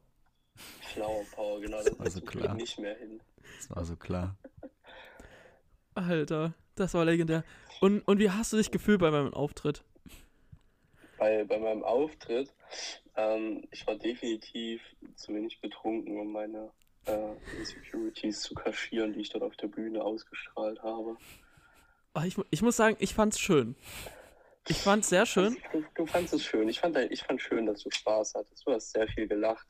[0.93, 2.55] Flower Power, genau, Das das war ist so klar.
[2.55, 3.21] Nicht mehr hin.
[3.57, 4.37] Das war so klar.
[5.95, 7.45] Alter, das war legendär.
[7.81, 9.83] Und, und wie hast du dich gefühlt bei meinem Auftritt?
[11.19, 12.53] Bei, bei meinem Auftritt,
[13.17, 14.83] ähm, ich war definitiv
[15.17, 16.71] zu wenig betrunken, um meine
[17.07, 21.17] äh, Insecurities zu kaschieren, die ich dort auf der Bühne ausgestrahlt habe.
[22.15, 23.77] Ah, Ich, ich muss sagen, ich fand's schön.
[24.69, 25.57] Ich fand's sehr schön.
[25.73, 26.69] Du, du fandest es schön.
[26.69, 28.67] Ich fand, ich fand schön, dass du Spaß hattest.
[28.67, 29.67] Du hast sehr viel gelacht.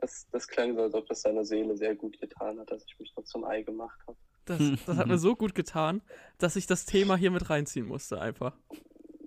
[0.00, 2.98] Das, das klang so, als ob das deiner Seele sehr gut getan hat, dass ich
[2.98, 4.16] mich noch zum Ei gemacht habe.
[4.46, 6.00] Das, das hat mir so gut getan,
[6.38, 8.56] dass ich das Thema hier mit reinziehen musste, einfach.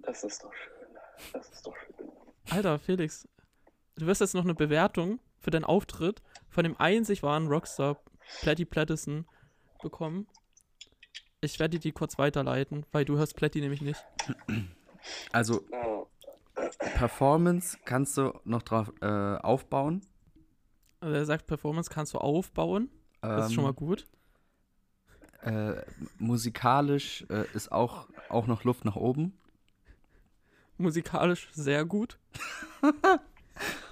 [0.01, 0.73] Das ist doch schön.
[1.33, 1.98] Das ist doch schön.
[2.49, 3.27] Alter, Felix,
[3.95, 7.97] du wirst jetzt noch eine Bewertung für deinen Auftritt von dem einzig wahren Rockstar
[8.41, 9.25] Platty Plattison
[9.81, 10.27] bekommen.
[11.41, 14.03] Ich werde dir die kurz weiterleiten, weil du hörst Platty nämlich nicht.
[15.31, 15.63] Also,
[16.79, 19.05] Performance kannst du noch drauf äh,
[19.37, 20.01] aufbauen.
[20.99, 22.89] Also er sagt, Performance kannst du aufbauen.
[23.21, 24.07] Das ist schon mal Ähm, gut.
[25.41, 25.81] Äh,
[26.17, 29.39] musikalisch äh, ist auch, auch noch Luft nach oben.
[30.79, 32.17] Musikalisch sehr gut.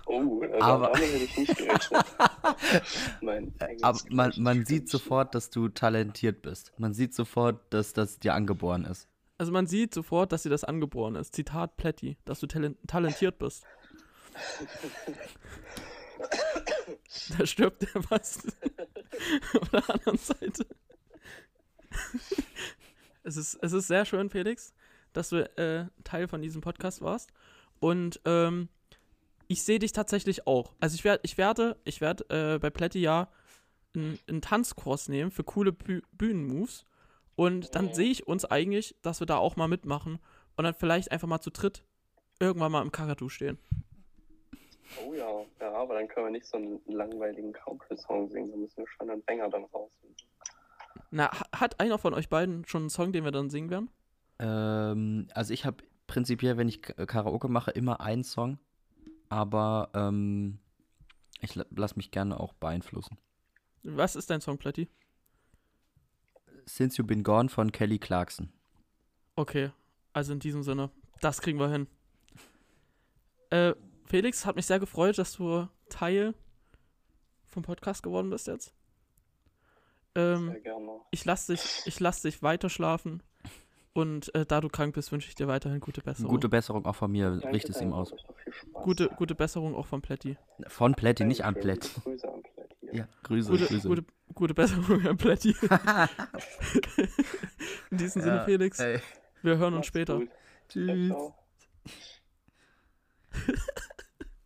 [0.05, 2.05] oh, also Aber- hätte ich nicht gerechnet.
[3.81, 6.73] Aber man, man sieht sofort, dass du talentiert bist.
[6.77, 9.07] Man sieht sofort, dass das dir angeboren ist.
[9.37, 11.35] Also man sieht sofort, dass dir das angeboren ist.
[11.35, 13.65] Zitat Platty, dass du talen- talentiert bist.
[17.37, 18.47] da stirbt der was.
[19.59, 20.65] Auf der anderen Seite.
[23.23, 24.73] es, ist, es ist sehr schön, Felix,
[25.17, 27.31] dass du äh, Teil von diesem Podcast warst.
[27.79, 28.69] Und ähm,
[29.47, 30.73] ich sehe dich tatsächlich auch.
[30.79, 33.29] Also ich werde, ich werde, ich werde äh, bei Platty ja
[33.95, 36.85] einen, Tanzkurs nehmen für coole Bü Bühnenmoves.
[37.35, 37.93] Und dann Mhm.
[37.93, 40.19] sehe ich uns eigentlich, dass wir da auch mal mitmachen
[40.55, 41.83] und dann vielleicht einfach mal zu dritt
[42.39, 43.57] irgendwann mal im Kakadu stehen.
[45.05, 48.49] Oh ja, ja, aber dann können wir nicht so einen langweiligen Country-Song singen.
[48.51, 50.15] Da müssen wir schon einen Banger dann rausfinden.
[51.11, 53.89] Na, ha- hat einer von euch beiden schon einen Song, den wir dann singen werden?
[54.39, 58.59] Ähm, also ich habe prinzipiell, wenn ich Karaoke mache, immer einen Song,
[59.29, 60.59] aber ähm,
[61.41, 63.17] ich la- lass mich gerne auch beeinflussen.
[63.83, 64.89] Was ist dein Song, Platti?
[66.65, 68.51] Since You Been Gone von Kelly Clarkson.
[69.35, 69.71] Okay,
[70.13, 70.89] also in diesem Sinne,
[71.21, 71.87] das kriegen wir hin.
[73.49, 73.73] Äh,
[74.05, 76.33] Felix, hat mich sehr gefreut, dass du Teil
[77.45, 78.73] vom Podcast geworden bist jetzt.
[80.15, 81.01] Ähm, Sehr gerne.
[81.11, 83.21] ich lass dich, ich lass dich weiter schlafen.
[83.97, 86.29] Und äh, da du krank bist, wünsche ich dir weiterhin gute Besserung.
[86.29, 88.13] Gute Besserung auch von mir, Danke, richte es ihm aus.
[88.73, 90.37] gute, gute Besserung auch von Plätti.
[90.67, 92.93] Von Plätti, nicht an gute Grüße an Plätt.
[92.93, 93.87] Ja, Grüße, Gute, Grüße.
[93.87, 95.55] gute, gute Besserung an Plätti.
[97.89, 98.99] in diesem Sinne, Ja, Felix, ey.
[99.41, 100.19] wir hören uns später.
[100.19, 100.29] gut.
[100.69, 101.11] Tschüss.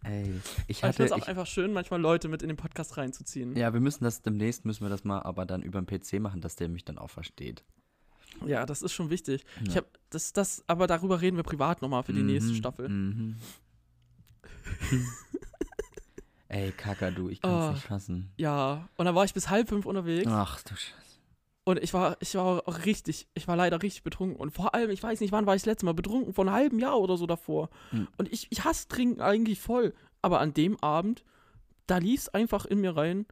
[0.04, 2.96] Ey, ich hatte, finde es auch ich, einfach schön, manchmal Leute mit in den Podcast
[2.96, 3.58] reinzuziehen.
[3.58, 6.40] ja, wir müssen das demnächst, müssen wir das mal aber dann über den PC machen,
[6.40, 7.66] dass der mich dann auch versteht.
[8.46, 9.44] Ja, das ist schon wichtig.
[9.64, 9.82] Ich Ja.
[9.82, 12.90] hab das, das, aber darüber reden wir privat nochmal für die nächste Mhm, Staffel.
[12.90, 13.36] Mhm.
[16.48, 17.72] Ey, Kakadu, ich kann es Oh.
[17.72, 18.32] nicht fassen.
[18.38, 20.94] Ja, und dann war ich bis halb fünf unterwegs Ach du Scheiße.
[21.64, 24.36] und ich war, ich war auch richtig, ich war leider richtig betrunken.
[24.38, 26.54] Und vor allem, ich weiß nicht, wann war ich das letzte Mal betrunken, vor einem
[26.54, 27.70] halben Jahr oder so davor.
[27.92, 28.08] Hm.
[28.18, 29.94] Und ich, ich hasse Trinken eigentlich voll.
[30.22, 31.24] Aber an dem Abend,
[31.88, 33.26] da lief es einfach in mir rein.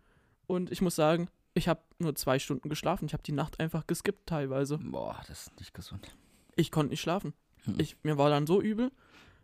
[0.47, 1.27] Und ich muss sagen,
[1.59, 3.05] ich habe nur zwei Stunden geschlafen.
[3.05, 4.77] Ich habe die Nacht einfach geskippt teilweise.
[4.79, 6.15] Boah, das ist nicht gesund.
[6.55, 7.33] Ich konnte nicht schlafen.
[7.65, 7.75] Hm.
[7.77, 8.91] Ich, mir war dann so übel,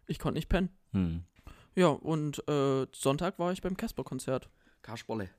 [0.07, 0.69] ich konnte nicht pennen.
[0.91, 1.23] Hm.
[1.75, 4.49] Ja, und äh, Sonntag war ich beim Casper-Konzert.
[4.81, 5.29] Kasperle.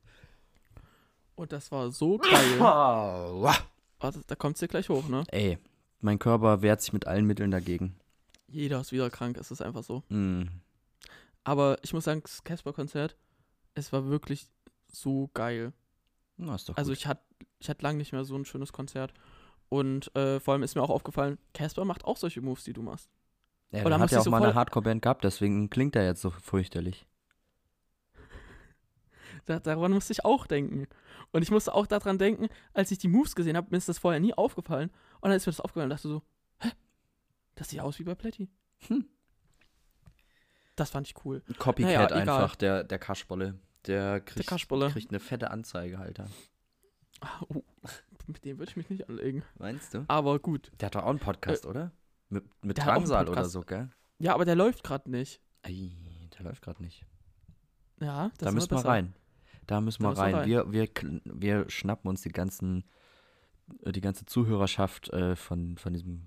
[1.34, 2.60] Und das war so geil.
[2.60, 5.24] Warte, da kommt es dir gleich hoch, ne?
[5.28, 5.58] Ey,
[6.00, 7.96] mein Körper wehrt sich mit allen Mitteln dagegen.
[8.48, 10.02] Jeder ist wieder krank, es ist einfach so.
[10.08, 10.50] Hm.
[11.42, 13.16] Aber ich muss sagen, das Casper-Konzert,
[13.74, 14.46] es war wirklich
[14.88, 15.72] so geil.
[16.36, 16.98] Na, ist doch Also gut.
[16.98, 17.22] ich hatte
[17.58, 19.12] ich hatte lange nicht mehr so ein schönes Konzert.
[19.68, 22.82] Und äh, vor allem ist mir auch aufgefallen, Casper macht auch solche Moves, die du
[22.82, 23.10] machst.
[23.72, 26.20] ja, oder der hat ja auch so mal eine Hardcore-Band gehabt, deswegen klingt er jetzt
[26.22, 27.06] so fürchterlich.
[29.46, 30.88] Da, daran musste ich auch denken.
[31.30, 33.98] Und ich musste auch daran denken, als ich die Moves gesehen habe, mir ist das
[33.98, 34.90] vorher nie aufgefallen.
[35.20, 36.22] Und dann ist mir das aufgefallen und dachte so,
[36.58, 36.70] hä?
[37.54, 38.48] Das sieht aus wie bei Plätti.
[38.88, 39.06] Hm.
[40.74, 41.42] Das fand ich cool.
[41.58, 43.58] Copycat Naja, einfach, der, der Kasperle.
[43.86, 44.90] Der kriegt, Kasperle.
[44.90, 46.28] kriegt eine fette Anzeige, Alter.
[47.48, 47.62] Oh,
[48.26, 49.42] mit dem würde ich mich nicht anlegen.
[49.58, 50.04] Meinst du?
[50.08, 50.70] Aber gut.
[50.80, 51.92] Der hat doch auch einen Podcast, oder?
[52.28, 53.90] Mit, mit der Drangsal oder so, gell?
[54.18, 55.40] Ja, aber der läuft gerade nicht.
[55.62, 55.96] Ey,
[56.36, 57.06] der läuft gerade nicht.
[58.00, 59.14] Ja, das da müssen wir rein.
[59.66, 60.34] Da müssen Da wir rein.
[60.34, 60.48] rein.
[60.48, 60.88] Wir, wir,
[61.24, 62.84] wir schnappen uns die ganzen,
[63.82, 66.26] äh, die ganze Zuhörerschaft äh, von, von diesem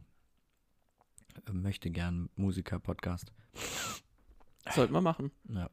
[1.48, 3.32] äh, möchte gern Musiker-Podcast.
[4.72, 5.32] Sollten wir machen.
[5.50, 5.70] Ja.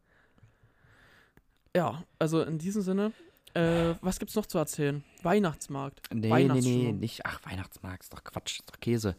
[1.76, 3.12] Ja, also in diesem Sinne,
[3.54, 5.04] äh, was gibt's noch zu erzählen?
[5.22, 6.00] Weihnachtsmarkt.
[6.12, 7.26] Nee, nee, nee, nicht.
[7.26, 9.14] Ach, Weihnachtsmarkt, ist doch Quatsch, ist doch Käse.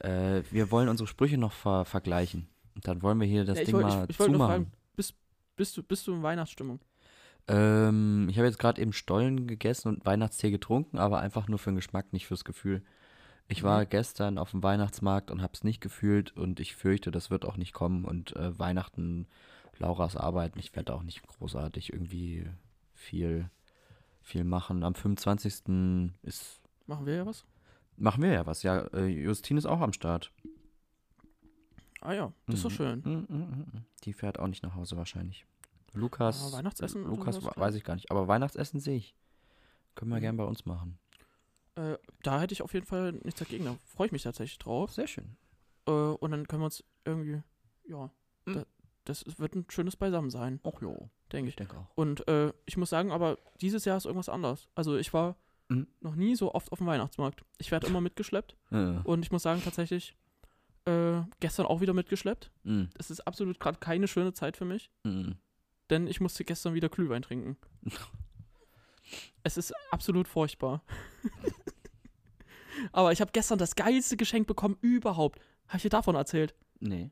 [0.00, 2.48] Äh, wir wollen unsere Sprüche noch ver vergleichen.
[2.76, 4.64] Und dann wollen wir hier das Ja, Ding wollt- mal ich, ich wollte nur zumachen.
[4.66, 5.14] fragen, bist,
[5.56, 6.78] bist, du, bist du in Weihnachtsstimmung?
[7.48, 11.70] Ähm, ich habe jetzt gerade eben Stollen gegessen und Weihnachtstee getrunken, aber einfach nur für
[11.70, 12.82] den Geschmack, nicht fürs Gefühl.
[13.48, 13.88] Ich war Mhm.
[13.88, 17.56] gestern auf dem Weihnachtsmarkt und habe es nicht gefühlt und ich fürchte, das wird auch
[17.56, 18.04] nicht kommen.
[18.04, 19.26] Und äh, Weihnachten,
[19.78, 22.46] Lauras Arbeit, ich werde auch nicht großartig irgendwie
[22.94, 23.50] viel,
[24.22, 24.82] viel machen.
[24.82, 26.12] Am 25.
[26.22, 27.44] ist, Machen wir ja was?
[27.96, 28.62] machen wir ja was.
[28.62, 30.32] Ja, äh, Justine ist auch am Start.
[32.00, 32.74] Ah ja, das ist doch Mhm.
[32.74, 32.98] schön.
[33.00, 33.84] Mm, mm.
[34.04, 35.44] Die fährt auch nicht nach Hause wahrscheinlich.
[35.94, 36.42] Lukas.
[36.44, 38.10] Aber Weihnachtsessen Lukas weiß ich gar nicht.
[38.10, 39.14] Aber Weihnachtsessen sehe ich.
[39.96, 40.22] Können wir Mhm.
[40.22, 40.98] gern bei uns machen.
[41.74, 43.64] Äh, da hätte ich auf jeden Fall nichts dagegen.
[43.64, 44.92] Da freue ich mich tatsächlich drauf.
[44.92, 45.36] Sehr schön.
[45.86, 47.42] Äh, und dann können wir uns irgendwie,
[47.88, 48.10] ja,
[48.46, 48.54] Mhm.
[48.54, 48.64] da,
[49.08, 51.10] das wird ein schönes Beisammensein, Ach jo.
[51.32, 51.56] denke Ich ich.
[51.56, 51.86] denke auch.
[51.96, 54.68] Und äh, ich muss sagen, aber dieses Jahr ist irgendwas anders.
[54.74, 55.36] Also ich war
[55.70, 55.86] Mhm.
[56.00, 57.44] noch nie so oft auf dem Weihnachtsmarkt.
[57.58, 58.56] Ich werde immer mitgeschleppt.
[58.70, 60.16] Äh, Und ich muss sagen, tatsächlich,
[60.86, 62.50] äh, gestern auch wieder mitgeschleppt.
[62.62, 65.32] mm, Es ist absolut gerade keine schöne Zeit für mich, mm.
[65.90, 67.58] denn ich musste gestern wieder Glühwein trinken.
[69.42, 70.82] es ist absolut furchtbar.
[72.92, 75.40] Aber ich habe gestern das geilste Geschenk bekommen überhaupt.
[75.66, 76.54] Habe ich dir davon erzählt?
[76.80, 77.10] Nee.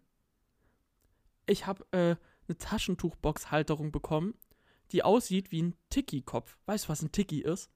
[1.47, 2.17] Ich habe äh,
[2.49, 4.35] eine Taschentuchbox-Halterung bekommen,
[4.93, 6.59] die aussieht wie ein Tiki-Kopf.
[6.67, 7.71] Weißt du, was ein Tiki ist?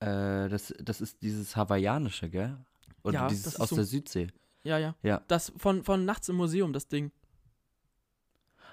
[0.00, 2.56] Äh, das, das ist dieses Hawaiianische, gell?
[3.02, 4.28] Oder Ja, dieses das ist aus so- der Südsee.
[4.62, 4.94] Ja, ja.
[5.02, 5.22] Ja.
[5.28, 7.12] Das von, von nachts im Museum, das Ding.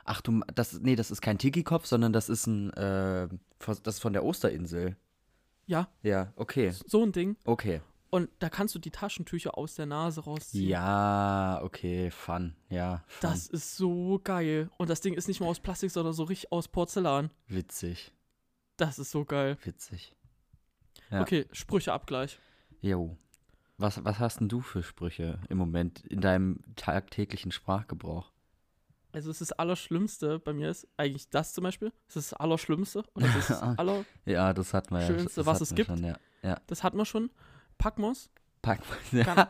[0.03, 3.27] Ach du, das, nee, das ist kein Tiki-Kopf, sondern das ist ein, äh,
[3.83, 4.95] das ist von der Osterinsel.
[5.65, 7.35] Ja, Ja, okay, so ein Ding.
[7.43, 7.81] okay.
[8.09, 10.69] Und da kannst du die Taschentücher aus der Nase rausziehen.
[10.69, 13.03] Ja, okay, fun, ja.
[13.07, 13.29] Fun.
[13.29, 14.69] Das ist so geil.
[14.77, 17.31] Und das Ding ist nicht mal aus Plastik, sondern so richtig aus Porzellan.
[17.47, 18.13] Witzig,
[18.77, 19.57] Das ist so geil.
[19.63, 20.13] witzig.
[21.11, 21.21] Ja.
[21.21, 22.39] Okay, Sprücheabgleich.
[22.81, 23.17] Jo.
[23.77, 28.31] Was, was hast denn du für Sprüche im Moment in deinem tagtäglichen Sprachgebrauch?
[29.11, 31.91] Also es ist das Allerschlimmste bei mir ist eigentlich das zum Beispiel.
[32.07, 33.03] Es ist das Allerschlimmste.
[33.13, 35.07] Und das ist das aller, Ja, das hatten wir ja.
[35.07, 35.87] Schönste, was es gibt.
[35.87, 36.17] Schon, ja.
[36.43, 36.59] ja.
[36.67, 37.29] das hat man schon.
[37.77, 38.29] Packmos.
[38.61, 39.23] Pack, ja.
[39.23, 39.47] Kann,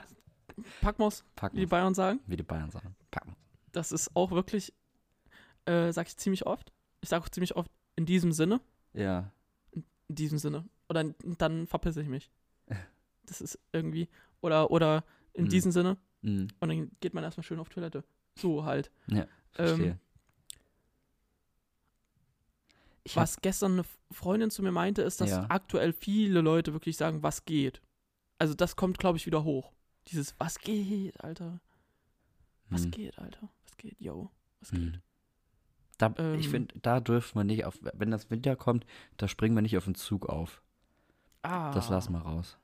[0.82, 2.19] Packmos, Pack wie die Bayern sagen.
[2.28, 2.95] wie die Bayern sagen.
[3.11, 3.36] Packen.
[3.71, 4.73] Das ist auch wirklich,
[5.65, 6.71] äh, sag ich ziemlich oft.
[7.01, 8.59] Ich sage auch ziemlich oft in diesem Sinne.
[8.93, 9.32] Ja.
[9.71, 10.65] In diesem Sinne.
[10.89, 11.03] Oder
[11.38, 12.30] dann verpisse ich mich.
[13.25, 14.07] Das ist irgendwie.
[14.41, 15.03] Oder, oder
[15.34, 15.49] in Mhm.
[15.49, 15.97] diesem Sinne.
[16.21, 16.47] Mhm.
[16.59, 18.03] Und dann geht man erstmal schön auf Toilette.
[18.36, 18.89] So halt.
[19.51, 19.89] Verstehe.
[19.91, 19.99] Ähm,
[23.03, 25.45] ich hab, Was gestern eine Freundin zu mir meinte, ist, dass Ja.
[25.49, 27.82] aktuell viele Leute wirklich sagen, was geht.
[28.39, 29.71] Also das kommt, glaube ich, wieder hoch.
[30.07, 31.59] Dieses, was geht, Alter.
[32.69, 33.49] Was hm, geht, Alter.
[33.63, 34.29] Was geht, yo.
[34.59, 34.91] Was hm.
[34.91, 35.01] geht.
[35.97, 38.85] Da, ich ähm, finde, da dürfen wir nicht auf, wenn das Winter kommt,
[39.17, 40.61] da springen wir nicht auf den Zug auf.
[41.41, 41.71] Ah.
[41.71, 42.57] Das lassen wir raus.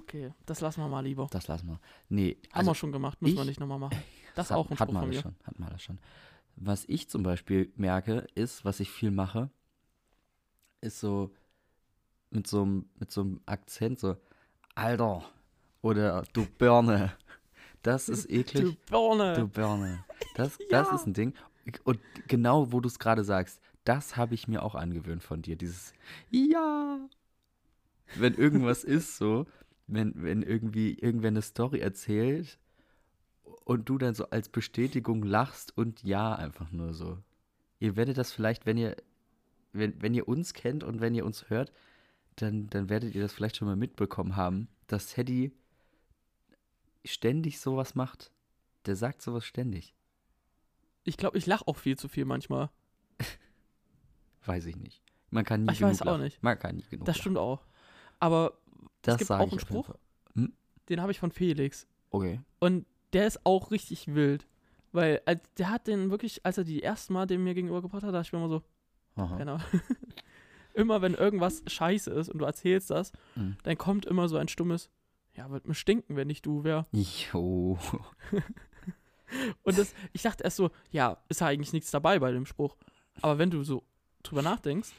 [0.00, 1.26] Okay, das lassen wir mal lieber.
[1.30, 1.80] Das lassen wir.
[2.08, 3.98] Nee, Haben also wir schon gemacht, müssen wir ich- nicht nochmal machen.
[4.36, 5.22] Das hat- auch ein hat man mir.
[5.22, 5.98] schon, hat man alles schon.
[6.56, 9.48] Was ich zum Beispiel merke, ist, was ich viel mache,
[10.82, 11.34] ist so
[12.30, 14.16] mit so einem mit so einem Akzent so
[14.76, 15.24] Alter
[15.82, 17.12] oder du Birne.
[17.82, 18.62] Das ist eklig.
[18.64, 19.34] Du Birne.
[19.34, 20.04] Du Birne.
[20.36, 20.94] Das, das Ja.
[20.94, 21.34] ist ein Ding.
[21.84, 21.98] Und
[22.28, 25.56] genau, wo du es gerade sagst, das habe ich mir auch angewöhnt von dir.
[25.56, 25.92] Dieses
[26.30, 26.98] Ja.
[28.16, 29.46] Wenn irgendwas ist so,
[29.86, 32.58] wenn, wenn irgendwie irgendwer eine Story erzählt
[33.64, 37.18] und du dann so als Bestätigung lachst und ja einfach nur so.
[37.78, 38.96] Ihr werdet das vielleicht, wenn ihr,
[39.72, 41.72] wenn, wenn ihr uns kennt und wenn ihr uns hört,
[42.36, 45.52] dann, dann werdet ihr das vielleicht schon mal mitbekommen haben, dass Teddy
[47.04, 48.30] ständig sowas macht.
[48.86, 49.94] Der sagt sowas ständig.
[51.04, 52.70] Ich glaube, ich lache auch viel zu viel manchmal.
[54.44, 55.02] Weiß ich nicht.
[55.30, 56.22] Man kann nie Ich genug weiß auch lachen.
[56.22, 56.42] nicht.
[56.42, 57.20] Man kann nie genug Das lachen.
[57.22, 57.64] stimmt auch.
[58.20, 58.58] Aber
[59.02, 59.86] Das gibt sag auch ich einen Spruch.
[59.86, 60.48] Fall.
[60.88, 61.86] den habe ich von Felix.
[62.10, 62.40] Okay.
[62.60, 64.46] Und der ist auch richtig wild.
[64.92, 65.20] Weil
[65.58, 68.26] der hat den wirklich, als er die erste Mal den mir gegenüber gebracht hat, dachte
[68.28, 68.62] ich mir immer so,
[69.16, 69.36] Aha.
[69.36, 69.58] genau.
[70.76, 73.56] immer wenn irgendwas scheiße ist und du erzählst das, Mhm.
[73.64, 74.90] dann kommt immer so ein stummes,
[75.34, 76.86] ja, wird mir stinken, wenn ich du wär.
[76.92, 77.78] Jo.
[79.64, 82.76] Und das, ich dachte erst so, ja, ist ja eigentlich nichts dabei bei dem Spruch.
[83.22, 83.82] Aber wenn du so
[84.22, 84.90] drüber nachdenkst,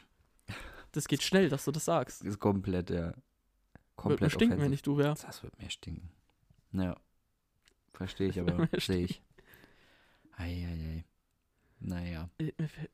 [0.92, 2.22] das geht schnell, dass du das sagst.
[2.22, 3.06] Ist komplett, ja.
[3.06, 3.22] Wird mir
[3.96, 5.14] Komplett stinken, wenn ich du wär.
[5.14, 6.10] Das wird mir stinken.
[6.72, 6.96] Ja.
[7.94, 8.68] Verstehe ich Das aber.
[8.72, 9.22] mir Sehe ich.
[10.36, 11.04] Eieiei.
[11.80, 12.28] Naja.
[12.38, 12.90] Äh, mir fällt-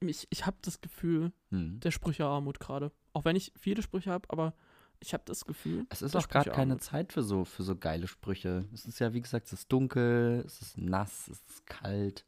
[0.00, 1.80] Ich, ich habe das Gefühl, Hm.
[1.80, 2.92] der Sprüchearmut gerade.
[3.12, 4.54] Auch wenn ich viele Sprüche habe, aber
[5.00, 5.86] ich habe das Gefühl.
[5.90, 6.78] Es ist auch gerade keine.
[6.78, 8.64] Zeit für so, für so geile Sprüche.
[8.72, 12.24] Es ist ja, wie gesagt, es ist dunkel, es ist nass, es ist kalt.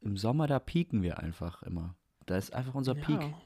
[0.00, 1.94] Im Sommer, da pieken wir einfach immer.
[2.26, 3.20] Da ist einfach unser Peak.
[3.20, 3.40] Ja.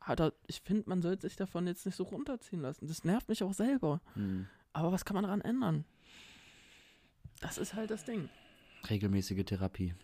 [0.00, 2.86] Alter, ich finde, man sollte sich davon jetzt nicht so runterziehen lassen.
[2.88, 4.00] Das nervt mich auch selber.
[4.14, 4.46] Hm.
[4.72, 5.84] Aber was kann man daran ändern?
[7.40, 8.28] Das ist halt das Ding.
[8.88, 9.94] Regelmäßige Therapie.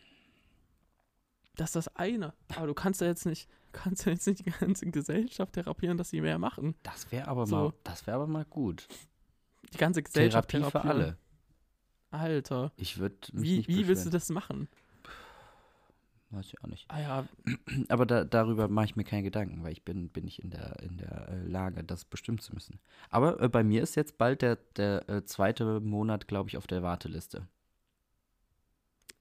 [1.58, 2.32] Das ist das eine.
[2.56, 6.10] Aber du kannst ja jetzt nicht, kannst ja jetzt nicht die ganze Gesellschaft therapieren, dass
[6.10, 6.74] sie mehr machen.
[6.84, 7.56] Das wäre aber So.
[7.56, 8.86] mal, das wäre aber mal gut.
[9.74, 11.02] Die ganze Gesellschaft Therapie für therapieren.
[11.02, 11.18] alle.
[12.10, 12.72] Alter.
[12.76, 14.68] Ich würde Wie, nicht wie willst du das machen?
[16.30, 16.84] Weiß ich auch nicht.
[16.90, 17.28] Ah ja,
[17.88, 20.78] Aber da, darüber mache ich mir keine Gedanken, weil ich bin, bin nicht in der,
[20.80, 22.78] in der äh, Lage, das bestimmen zu müssen.
[23.10, 26.66] Aber äh, bei mir ist jetzt bald der, der äh, zweite Monat, glaube ich, auf
[26.66, 27.48] der Warteliste.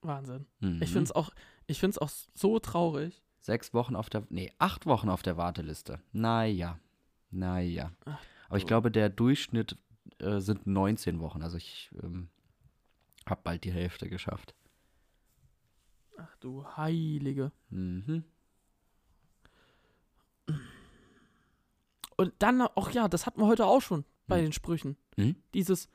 [0.02, 0.46] Wahnsinn.
[0.60, 0.80] Mhm.
[0.82, 1.30] Ich finde es auch,
[1.68, 3.22] ich find's auch so traurig.
[3.40, 6.00] Sechs Wochen auf der, nee, acht Wochen auf der Warteliste.
[6.12, 6.80] Naja,
[7.30, 7.92] naja.
[8.04, 9.76] Ach, Aber ich glaube, der Durchschnitt
[10.18, 11.42] äh, sind 19 Wochen.
[11.42, 12.28] Also ich ähm,
[13.26, 14.54] habe bald die Hälfte geschafft.
[16.16, 17.52] Ach du Heilige.
[17.70, 18.24] Mhm.
[22.16, 24.46] Und dann auch, ja, das hatten wir heute auch schon bei Hm.
[24.46, 24.96] den Sprüchen.
[25.16, 25.36] Hm?
[25.54, 25.88] Dieses,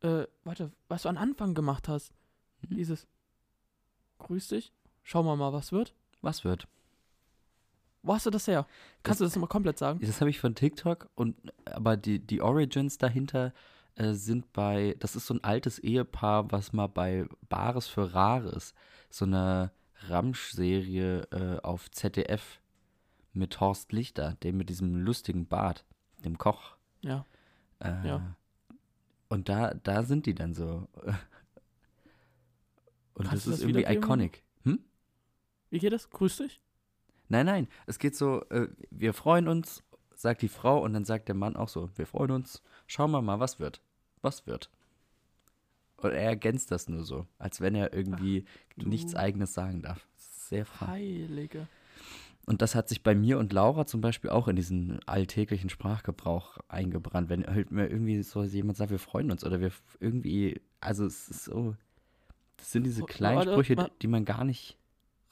[0.00, 2.12] äh, warte, was du am Anfang gemacht hast.
[2.66, 2.76] Hm?
[2.76, 3.06] Dieses,
[4.18, 5.94] grüß dich, schauen wir mal, was wird.
[6.22, 6.66] Was wird?
[8.02, 8.66] Wo hast du das her?
[9.02, 9.98] Kannst du das nochmal komplett sagen?
[10.00, 13.52] Das habe ich von TikTok und aber die, die Origins dahinter
[13.96, 18.74] äh, sind bei, das ist so ein altes Ehepaar, was mal bei Bares für Rares,
[19.10, 19.72] so eine
[20.08, 22.60] Ramsch-Serie äh, auf ZDF
[23.32, 25.84] mit Horst Lichter, dem mit diesem lustigen Bart,
[26.24, 26.76] dem Koch.
[27.02, 27.24] Ja.
[27.80, 28.36] Äh, Ja.
[29.28, 30.86] Und da, da sind die dann so.
[33.16, 34.42] Und Kannst das ist das irgendwie iconic.
[34.64, 34.78] Hm?
[35.70, 36.10] Wie geht das?
[36.10, 36.60] Grüß dich?
[37.28, 39.82] Nein, nein, es geht so, äh, wir freuen uns,
[40.14, 43.22] sagt die Frau und dann sagt der Mann auch so, wir freuen uns, schauen wir
[43.22, 43.80] mal, was wird.
[44.22, 44.70] Was wird.
[45.96, 48.44] Und er ergänzt das nur so, als wenn er irgendwie
[48.76, 50.06] du nichts Eigenes sagen darf.
[50.16, 50.88] Sehr fein.
[50.88, 51.66] Heilige.
[52.44, 56.58] Und das hat sich bei mir und Laura zum Beispiel auch in diesen alltäglichen Sprachgebrauch
[56.68, 57.28] eingebrannt.
[57.28, 61.28] Wenn halt mir irgendwie so jemand sagt, wir freuen uns oder wir irgendwie, also es
[61.28, 61.74] ist so,
[62.56, 64.76] das sind diese W- kleinen warte, Sprüche, ma- die man gar nicht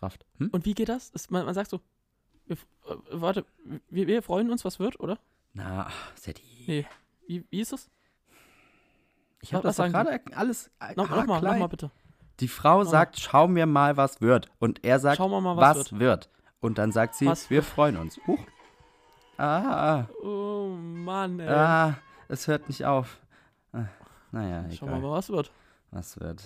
[0.01, 0.25] rafft.
[0.39, 0.49] Hm?
[0.53, 1.11] Und wie geht das?
[1.11, 1.81] Ist, man, man sagt so,
[2.47, 3.45] wir, äh, warte,
[3.91, 5.19] wir, wir freuen uns, was wird, oder?
[5.55, 6.43] Na, Setti.
[6.67, 6.87] Nee.
[7.27, 7.89] Wie, wie ist es?
[9.41, 11.91] Ich habe das gerade alles äh, Noch, Nochmal, nochmal bitte.
[12.41, 12.91] Die Frau Nochmal.
[12.91, 14.51] sagt, schau mir mal, was wird.
[14.59, 16.01] Und er sagt, mal, was, was, wird.
[16.01, 16.31] wird.
[16.61, 18.19] Und dann sagt sie, Was wir freuen uns.
[18.27, 18.41] Huch.
[19.37, 21.49] Ah, Oh Mann, ey.
[21.49, 21.95] ah,
[22.29, 23.19] es hört nicht auf.
[23.73, 23.85] Ah,
[24.33, 25.01] naja, Schauen wir egal.
[25.01, 25.51] mal, was wird.
[25.91, 26.43] Was wird?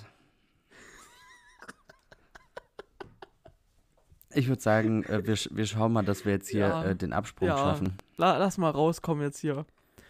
[4.34, 6.84] Ich würde sagen, äh, wir, wir schauen mal, dass wir jetzt hier Ja.
[6.84, 7.56] äh, den Absprung Ja.
[7.56, 7.94] schaffen.
[8.18, 9.64] La, lass mal rauskommen jetzt hier.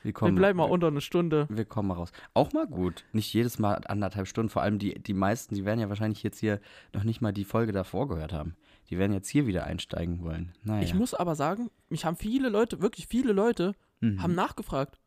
[0.04, 1.46] Wir, kommen, wir bleiben mal unter eine Stunde.
[1.50, 2.12] wir kommen mal raus.
[2.32, 3.04] Auch mal gut.
[3.12, 4.48] Nicht jedes Mal anderthalb Stunden.
[4.48, 6.60] Vor allem die, die meisten, die werden ja wahrscheinlich jetzt hier
[6.94, 8.54] noch nicht mal die Folge davor gehört haben.
[8.90, 10.52] Die werden jetzt hier wieder einsteigen wollen.
[10.62, 10.82] Naja.
[10.82, 14.22] Ich muss aber sagen, mich haben viele Leute, wirklich viele Leute, Mhm.
[14.22, 14.98] haben nachgefragt.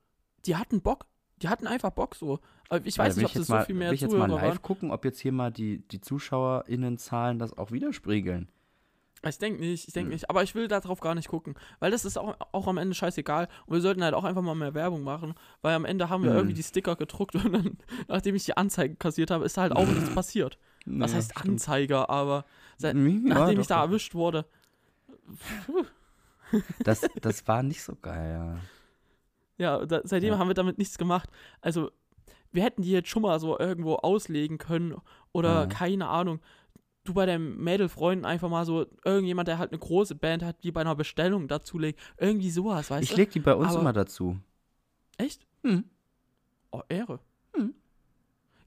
[0.46, 1.06] Die hatten Bock.
[1.42, 2.40] Die hatten einfach Bock so.
[2.84, 4.12] Ich Ja, weiß will nicht, ob das jetzt so mal, viel mehr will ich jetzt
[4.12, 4.62] mal Zuhörer live waren.
[4.62, 8.50] gucken, ob jetzt hier mal die, die ZuschauerInnenzahlen das auch widerspiegeln.
[9.28, 10.14] Ich denke nicht, ich denke Hm.
[10.14, 10.30] nicht.
[10.30, 11.54] Aber ich will darauf gar nicht gucken.
[11.80, 13.48] Weil das ist auch, auch am Ende scheißegal.
[13.68, 15.36] Und wir sollten halt auch einfach mal mehr Werbung machen.
[15.62, 16.38] Weil am Ende haben wir Hm.
[16.38, 19.74] irgendwie die Sticker gedruckt und dann, nachdem ich die Anzeige kassiert habe, ist da halt
[19.76, 20.58] auch nichts passiert.
[20.86, 21.50] Was Ja, heißt stimmt.
[21.50, 22.46] Anzeiger, aber
[22.78, 24.46] seit, Ja, nachdem doch, ich da erwischt wurde.
[26.84, 28.60] Das, das war nicht so geil, ja.
[29.58, 30.38] Ja, da, seitdem Ja.
[30.40, 31.30] haben wir damit nichts gemacht.
[31.62, 31.92] Also,
[32.52, 34.96] wir hätten die jetzt schon mal so irgendwo auslegen können
[35.32, 36.40] oder keine Ahnung.
[37.04, 40.72] Du bei deinem Mädelfreunden einfach mal so irgendjemand, der halt eine große Band hat, die
[40.72, 42.00] bei einer Bestellung dazulegt.
[42.18, 43.16] Irgendwie sowas, weißt Ich du?
[43.16, 44.40] leg die bei uns Aber- immer dazu.
[45.18, 45.46] Echt?
[45.64, 45.84] Hm.
[46.72, 47.20] Oh, Ehre.
[47.56, 47.74] Hm.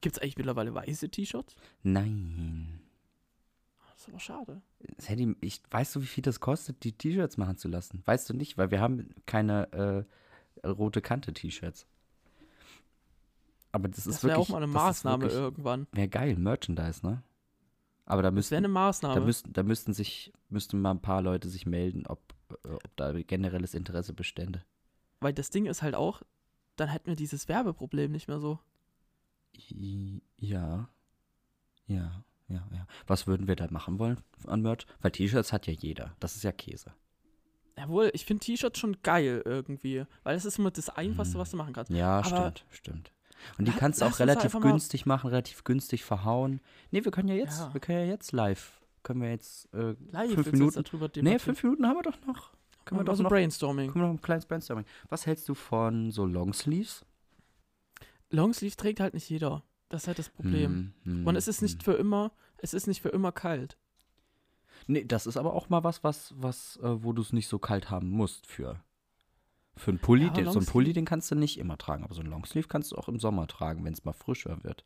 [0.00, 1.54] Gibt es eigentlich mittlerweile weiße T-Shirts?
[1.84, 2.80] Nein.
[3.92, 4.62] Das ist aber schade.
[4.98, 8.02] Sadie, ich weißt du, wie viel das kostet, die T-Shirts machen zu lassen?
[8.04, 10.04] Weißt du nicht, weil wir haben keine
[10.62, 11.86] äh, rote Kante T-Shirts.
[13.72, 15.86] Aber das, ist Das wäre wirklich auch mal eine das Maßnahme wirklich- irgendwann.
[15.92, 17.22] Wäre geil, Merchandise, ne?
[18.06, 19.20] Aber da Das müssten, eine da Maßnahme.
[19.22, 22.20] müssten, da müssten sich, müssten mal ein paar Leute sich melden, ob,
[22.64, 24.62] äh, ob da generelles Interesse bestände.
[25.20, 26.22] Weil das Ding ist halt auch,
[26.76, 28.58] dann hätten wir dieses Werbeproblem nicht mehr so.
[30.38, 30.88] Ja.
[31.86, 32.86] Ja, ja, ja.
[33.06, 34.86] Was würden wir da machen wollen an Merch?
[35.00, 36.14] Weil T-Shirts hat ja jeder.
[36.20, 36.92] Das ist ja Käse.
[37.76, 40.04] Jawohl, ich finde T-Shirts schon geil irgendwie.
[40.22, 41.40] Weil das ist immer das Einfachste, Mhm.
[41.40, 41.90] was du machen kannst.
[41.90, 43.12] Ja, Aber- stimmt, stimmt.
[43.58, 46.60] Und die kannst du auch relativ günstig machen, relativ günstig verhauen.
[46.90, 47.74] Nee, wir können ja jetzt, Ja.
[47.74, 48.80] wir können ja jetzt live.
[49.02, 50.82] Können wir jetzt äh, Live fünf Minuten.
[50.82, 52.52] darüber Nee, fünf Minuten haben wir doch noch.
[52.84, 53.90] Können wir doch also noch, Brainstorming.
[53.92, 54.86] können wir noch ein kleines Brainstorming.
[55.08, 57.04] Was hältst du von so Longsleeves?
[58.30, 59.62] Longsleeve trägt halt nicht jeder.
[59.88, 60.92] Das ist halt das Problem.
[61.04, 61.80] Hm, hm, Und es ist nicht hm.
[61.84, 63.76] für immer, es ist nicht für immer kalt.
[64.86, 67.58] Nee, das ist aber auch mal was, was, was, äh, wo du es nicht so
[67.58, 68.80] kalt haben musst für.
[69.76, 72.14] Für einen Pulli, Ja, den, so einen Pulli, den kannst du nicht immer tragen, aber
[72.14, 74.84] so einen Longsleeve kannst du auch im Sommer tragen, wenn es mal frischer wird.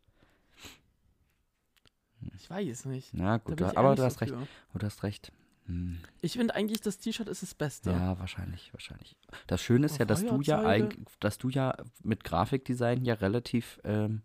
[2.34, 3.10] Ich weiß nicht.
[3.12, 4.32] Da gut, da, ich aber du hast recht.
[4.32, 4.78] für.
[4.78, 5.32] Du hast recht.
[5.66, 5.98] Hm.
[6.20, 7.90] Ich finde eigentlich, das T-Shirt ist das Beste.
[7.90, 9.16] Ja, wahrscheinlich, wahrscheinlich.
[9.46, 13.78] Das Schöne ist ja, dass du ja eigentlich, dass du ja mit Grafikdesign ja relativ,
[13.84, 14.22] ähm,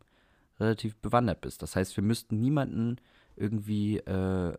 [0.59, 1.61] relativ bewandert bist.
[1.61, 2.97] Das heißt, wir müssten niemanden
[3.35, 4.55] irgendwie äh,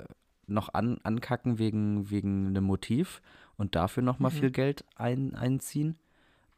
[0.46, 3.22] noch an, ankacken wegen, wegen einem Motiv
[3.56, 4.36] und dafür nochmal Mhm.
[4.36, 5.98] viel Geld ein, einziehen.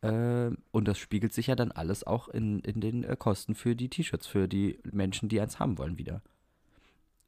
[0.03, 3.75] Äh, und das spiegelt sich ja dann alles auch in, in den äh, Kosten für
[3.75, 6.23] die T-Shirts, für die Menschen, die eins haben wollen wieder.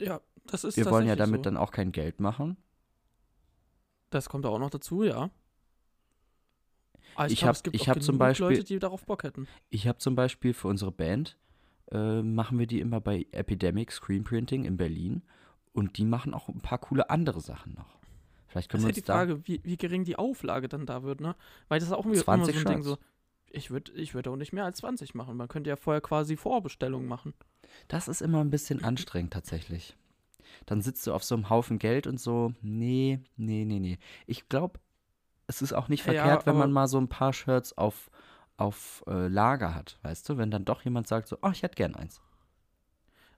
[0.01, 1.43] Ja, das ist Wir wollen ja damit so.
[1.45, 2.57] dann auch kein Geld machen.
[4.11, 5.31] Das kommt auch noch dazu, ja.
[7.15, 7.57] Aber ich, Ich glaub,
[7.97, 9.49] hab- zum Beispiel- Leute, die darauf Bock hätten.
[9.71, 11.37] Ich habe zum Beispiel für unsere Band,
[11.91, 15.23] äh, machen wir die immer bei Epidemic Screenprinting in Berlin.
[15.73, 17.98] Und die machen auch ein paar coole andere Sachen noch.
[18.59, 20.87] Vielleicht Das können ist wir halt uns die Frage, wie, wie gering die Auflage dann
[20.87, 21.37] da wird, ne?
[21.69, 22.85] Weil das ist auch immer, immer 20 so ein Ding Shirts.
[22.85, 22.99] so.
[23.51, 25.37] Ich würde ich würd auch nicht mehr als 20 machen.
[25.37, 27.35] Man könnte ja vorher quasi Vorbestellungen machen.
[27.39, 27.47] da.
[27.89, 29.97] Das ist immer ein bisschen anstrengend tatsächlich.
[30.67, 33.99] Dann sitzt du auf so einem Haufen Geld und so, nee, nee, nee, nee.
[34.27, 34.81] Ich glaube,
[35.47, 38.11] es ist auch nicht Ja, verkehrt, wenn man mal so ein paar Shirts auf,
[38.57, 40.37] auf äh, Lager hat, weißt du?
[40.39, 42.21] Wenn dann doch jemand sagt so, oh, ich hätte gern eins.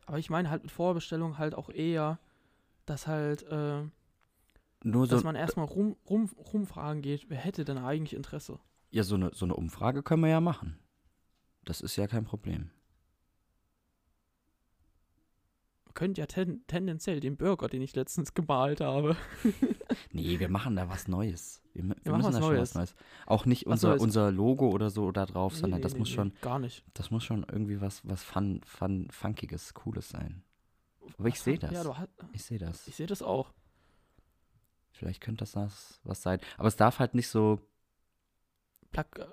[0.07, 2.19] Aber ich meine halt mit Vorbestellung halt auch eher,
[2.87, 3.83] dass halt, äh,
[4.83, 8.59] Nur so, dass man erstmal rum, rum, rumfragen geht, wer hätte denn eigentlich Interesse?
[8.91, 10.79] ja, so eine, so eine Umfrage können wir ja machen.
[11.65, 12.71] Das ist ja kein Problem.
[15.85, 19.17] Man könnte ja ten, tendenziell den Burger, den ich letztens gemalt habe.
[20.13, 21.63] Nee, wir machen da was Neues.
[21.73, 22.71] Wir, wir, wir machen müssen was da schon Neues.
[22.71, 22.95] was Neues.
[23.27, 24.03] Auch nicht unser, Neues.
[24.03, 26.85] unser Logo oder so da drauf, Nee, sondern nee, das nee, muss schon, Gar nicht.
[26.95, 30.43] das muss schon irgendwie was, was fun, fun, funkiges, cooles sein.
[31.19, 31.73] Aber ich sehe das.
[31.73, 32.87] Ja, du hast, ich sehe das.
[32.87, 33.53] ich sehe das auch.
[35.01, 35.57] Vielleicht könnte das
[36.05, 36.41] was, sein.
[36.59, 37.59] Aber es darf halt nicht so.
[38.93, 39.27] Plak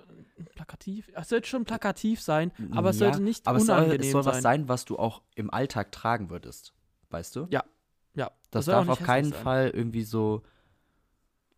[0.56, 1.12] plakativ?
[1.14, 4.12] Es sollte schon plakativ sein, aber es Ja, sollte nicht Aber es soll, unangenehm es
[4.14, 4.34] soll sein.
[4.34, 6.74] was sein, was du auch im Alltag tragen würdest.
[7.10, 7.48] Weißt du?
[7.50, 7.66] Ja,
[8.14, 8.32] ja.
[8.50, 9.44] Das auch darf auf keinen sein.
[9.44, 10.42] Fall irgendwie so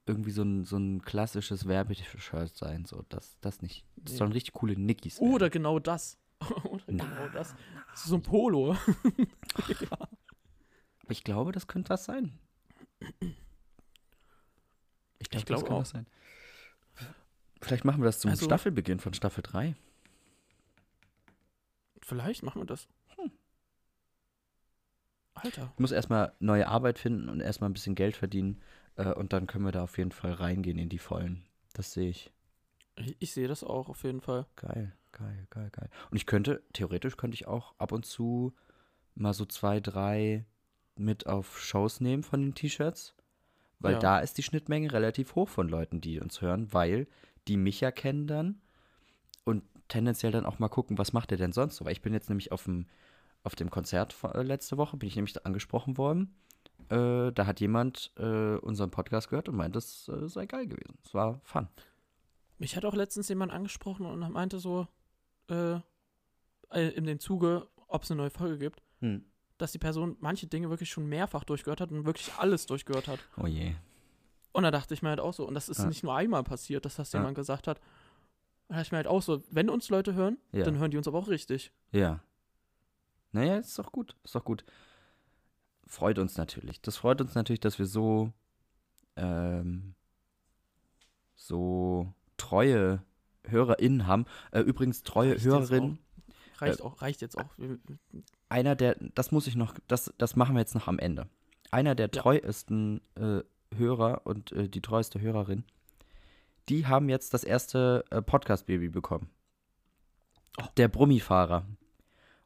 [0.08, 2.86] irgendwie so ein, so ein klassisches Werbeshirt sein.
[2.86, 3.86] So, das, das nicht.
[3.98, 4.18] Das Nee.
[4.18, 5.34] sollen richtig coole Nickies werden.
[5.36, 6.18] Oder genau das.
[6.64, 7.54] Oder genau das.
[7.94, 8.76] So ein Polo.
[9.92, 12.40] Aber ich glaube, das könnte das sein.
[15.32, 15.80] Ich, glaub, glaub das könnte auch.
[15.80, 16.06] das sein.
[17.62, 19.76] Vielleicht machen wir das zum Also- Staffelbeginn von Staffel 3.
[22.02, 22.88] Vielleicht machen wir das.
[23.18, 23.32] Hm.
[25.36, 25.72] Alter.
[25.74, 28.62] Ich muss erstmal neue Arbeit finden und erstmal ein bisschen Geld verdienen.
[28.96, 31.46] Äh, und dann können wir da auf jeden Fall reingehen in die Vollen.
[31.74, 32.32] Das sehe ich.
[32.96, 34.46] Ich, ich sehe das auch auf jeden Fall.
[34.56, 35.90] Geil, geil, geil, geil.
[36.10, 38.54] Und ich könnte, theoretisch könnte ich auch ab und zu
[39.16, 40.46] mal so zwei, drei
[40.96, 43.14] mit auf Shows nehmen von den T-Shirts.
[43.80, 44.00] Weil Ja.
[44.00, 47.08] da ist die Schnittmenge relativ hoch von Leuten, die uns hören, weil
[47.48, 48.62] die mich ja kennen dann
[49.46, 51.86] und tendenziell dann auch mal gucken, was macht er denn sonst so.
[51.86, 52.86] Weil ich bin jetzt nämlich auf dem,
[53.44, 56.36] auf dem Konzert äh, letzte Woche, bin ich nämlich da angesprochen worden.
[56.90, 60.98] Äh, da hat jemand äh, unseren Podcast gehört und meint, das äh, sei geil gewesen.
[61.04, 61.68] Es war fun.
[62.58, 64.88] Mich hat auch letztens jemand angesprochen und meinte so,
[65.50, 65.76] äh,
[66.72, 69.24] äh, in dem Zuge, ob es eine neue Folge gibt, Hm.
[69.60, 73.20] Dass die Person manche Dinge wirklich schon mehrfach durchgehört hat und wirklich alles durchgehört hat.
[73.38, 73.76] Oh je.
[74.52, 75.86] Und da dachte ich mir halt auch so, und das ist Ja.
[75.86, 77.20] nicht nur einmal passiert, dass das Ja.
[77.20, 77.80] jemand gesagt hat.
[78.68, 80.64] Da dachte ich mir halt auch so, wenn uns Leute hören, Ja.
[80.66, 81.72] dann hören die uns aber auch richtig.
[81.92, 82.22] Ja.
[83.32, 84.16] Naja, ist doch gut.
[84.24, 84.64] Ist doch gut.
[85.86, 86.82] Freut uns natürlich.
[86.82, 88.32] Das freut uns natürlich, dass wir so,
[89.16, 89.94] ähm,
[91.36, 93.04] so treue
[93.46, 94.26] HörerInnen haben.
[94.52, 95.36] Äh, übrigens, treue
[96.62, 96.94] Reicht jetzt Hörerin.
[96.98, 97.02] auch.
[97.02, 97.50] Reicht reicht jetzt auch.
[98.50, 101.28] Einer der, das muss ich noch, das, das machen wir jetzt noch am Ende.
[101.72, 102.22] Einer der Ja.
[102.22, 103.42] treuesten äh,
[103.76, 105.64] Hörer und äh, die treueste Hörerin,
[106.68, 109.30] die haben jetzt das erste äh, Podcast-Baby bekommen.
[110.62, 110.66] Oh.
[110.78, 111.66] Der Brummifahrer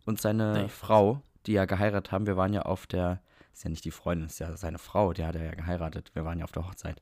[0.06, 0.68] und seine Nee.
[0.70, 3.22] Frau, die ja geheiratet haben, wir waren ja auf der,
[3.54, 6.26] ist ja nicht die Freundin, ist ja seine Frau, die hat er ja geheiratet, wir
[6.26, 7.02] waren ja auf der Hochzeit.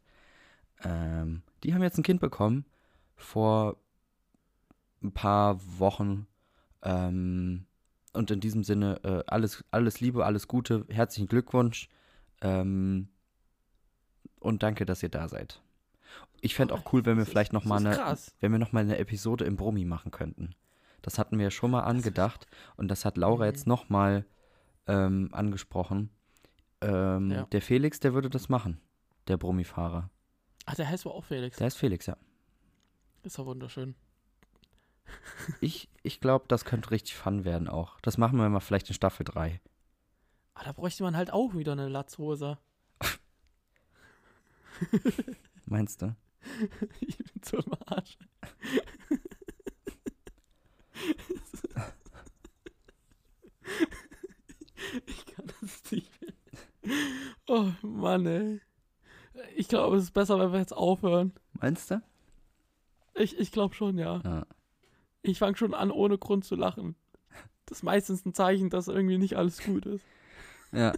[0.84, 2.66] Ähm, die haben jetzt ein Kind bekommen
[3.16, 3.78] vor
[5.04, 6.28] ein paar Wochen.
[6.84, 7.66] Ähm,
[8.14, 11.90] und in diesem Sinne äh, alles, alles Liebe, alles Gute, herzlichen Glückwunsch.
[12.42, 13.08] Ähm,
[14.40, 15.62] und danke, dass ihr da seid.
[16.42, 18.72] Ich fände auch cool, wenn wir vielleicht noch das mal ist eine, wenn wir noch
[18.72, 20.56] mal eine Episode im Brummi machen könnten.
[21.04, 24.26] Das hatten wir ja schon mal angedacht und das hat Laura jetzt noch mal
[24.88, 26.10] ähm, angesprochen.
[26.82, 27.44] Ähm, Ja.
[27.46, 28.80] Der Felix, der würde das machen,
[29.28, 30.10] der Brummifahrer.
[30.66, 31.58] Ach, der heißt wohl auch Felix.
[31.58, 32.18] Der ist Felix, ja.
[33.24, 33.96] Ist doch wunderschön.
[35.60, 38.00] Ich, ich glaube, das könnte richtig fun werden auch.
[38.02, 39.60] Das machen wir mal vielleicht in Staffel 3.
[40.54, 42.58] Ah, da bräuchte man halt auch wieder eine Latzhose.
[45.66, 46.16] Meinst du?
[47.00, 48.18] ich bin so im Arsch.
[55.06, 56.34] ich kann das nicht mehr.
[57.48, 58.62] Oh Mann, ey.
[59.56, 61.34] Ich glaube, es ist besser, wenn wir jetzt aufhören.
[61.54, 62.02] Meinst du?
[63.14, 64.22] Ich, ich glaube schon, ja.
[64.24, 64.46] Ja.
[65.24, 66.96] Ich fange schon an, ohne Grund zu lachen.
[67.66, 70.04] Das ist meistens ein Zeichen, dass irgendwie nicht alles gut ist.
[70.72, 70.94] Ja.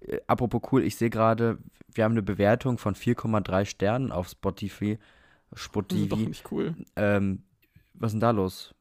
[0.00, 1.58] Äh, Apropos cool, ich sehe gerade,
[1.92, 4.98] wir haben eine Bewertung von 4,3 Sternen auf Spotify.
[5.50, 6.16] Das ist doch Spotify.
[6.28, 6.74] nicht cool.
[6.96, 7.42] Ähm,
[7.94, 8.74] was ist denn da los?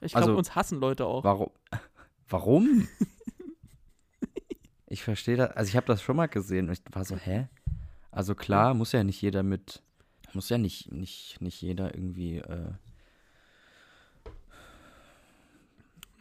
[0.00, 1.24] Ich glaube, Also- uns hassen Leute auch.
[1.24, 1.50] Warum?
[2.28, 2.88] Warum?
[4.86, 5.50] ich verstehe das.
[5.50, 7.48] Also ich habe das schon mal gesehen und ich war so, hä?
[8.12, 9.82] Also klar, muss ja nicht jeder mit,
[10.34, 12.72] muss ja nicht, nicht, nicht jeder irgendwie, äh,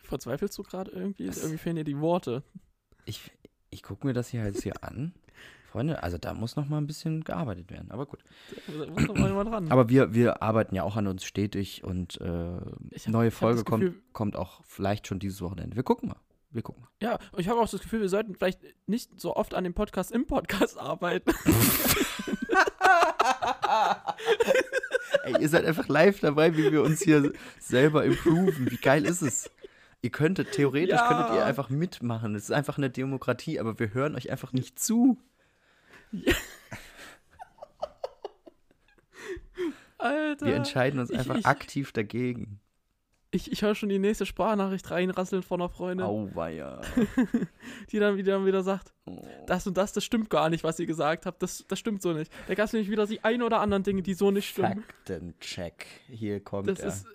[0.03, 1.27] Verzweifelst du gerade irgendwie?
[1.27, 2.43] Das- Irgendwie fehlen dir die Worte.
[3.05, 3.31] ich,
[3.69, 5.13] ich gucke mir das hier halt hier an.
[5.71, 8.23] Freunde, also da muss noch mal ein bisschen gearbeitet werden, aber gut.
[8.67, 9.71] Da muss mal jemand ran.
[9.71, 12.57] Aber wir, wir arbeiten ja auch an uns stetig und äh,
[12.89, 15.75] Ich hab- neue Folge kommt, Gefühl- kommt auch vielleicht schon dieses Wochenende.
[15.75, 16.17] Wir gucken mal.
[16.49, 16.89] Wir gucken mal.
[17.03, 19.75] Ja, und ich habe auch das Gefühl, wir sollten vielleicht nicht so oft an dem
[19.75, 21.31] Podcast im Podcast arbeiten.
[25.23, 28.69] Ey, ihr seid einfach live dabei, wie wir uns hier selber improven.
[28.71, 29.49] Wie geil ist es?
[30.01, 31.07] Ihr könntet, theoretisch Ja.
[31.07, 32.33] könntet ihr einfach mitmachen.
[32.35, 35.17] Es ist einfach eine Demokratie, aber wir hören euch einfach nicht zu.
[39.97, 40.45] Alter.
[40.45, 42.59] Wir entscheiden uns Ich- einfach ich- aktiv dagegen.
[43.31, 46.81] Ich, ich höre schon die nächste Sprachnachricht reinrasseln von einer Freundin, Auweia.
[47.91, 49.23] die dann wieder, wieder sagt, Oh.
[49.47, 51.41] das und das, das stimmt gar nicht, was ihr gesagt habt.
[51.43, 52.31] Das, das stimmt so nicht.
[52.47, 54.83] Da gab es nämlich wieder die ein oder anderen Dinge, die so nicht stimmen.
[55.07, 55.85] Faktencheck.
[56.07, 56.87] Hier kommt Das er.
[56.89, 57.05] ist.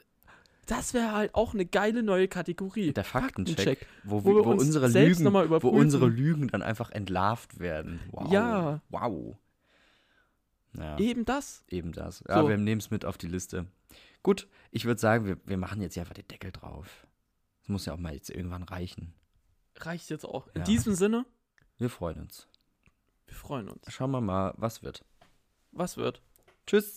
[0.66, 2.92] Das wäre halt auch eine geile neue Kategorie.
[2.92, 7.58] Der Faktencheck, Faktencheck, wo, wo wo uns unsere Lügen, wo unsere Lügen dann einfach entlarvt
[7.60, 8.00] werden.
[8.12, 8.32] Wow.
[8.32, 8.80] Ja.
[8.88, 9.36] Wow.
[10.76, 11.64] Ja, Eben das.
[11.68, 12.24] eben das.
[12.28, 12.48] Ja, So.
[12.48, 13.66] wir nehmen es mit auf die Liste.
[14.24, 17.06] Gut, ich würde sagen, wir, wir machen jetzt hier einfach den Deckel drauf.
[17.60, 19.14] Das muss ja auch mal jetzt irgendwann reichen.
[19.76, 20.48] Reicht jetzt auch.
[20.48, 20.64] In Ja.
[20.64, 21.24] diesem Sinne,
[21.78, 22.48] Wir freuen uns.
[23.26, 23.92] wir freuen uns.
[23.92, 25.04] Schauen wir mal, was wird.
[25.72, 26.22] Was wird?
[26.66, 26.92] Tschüss.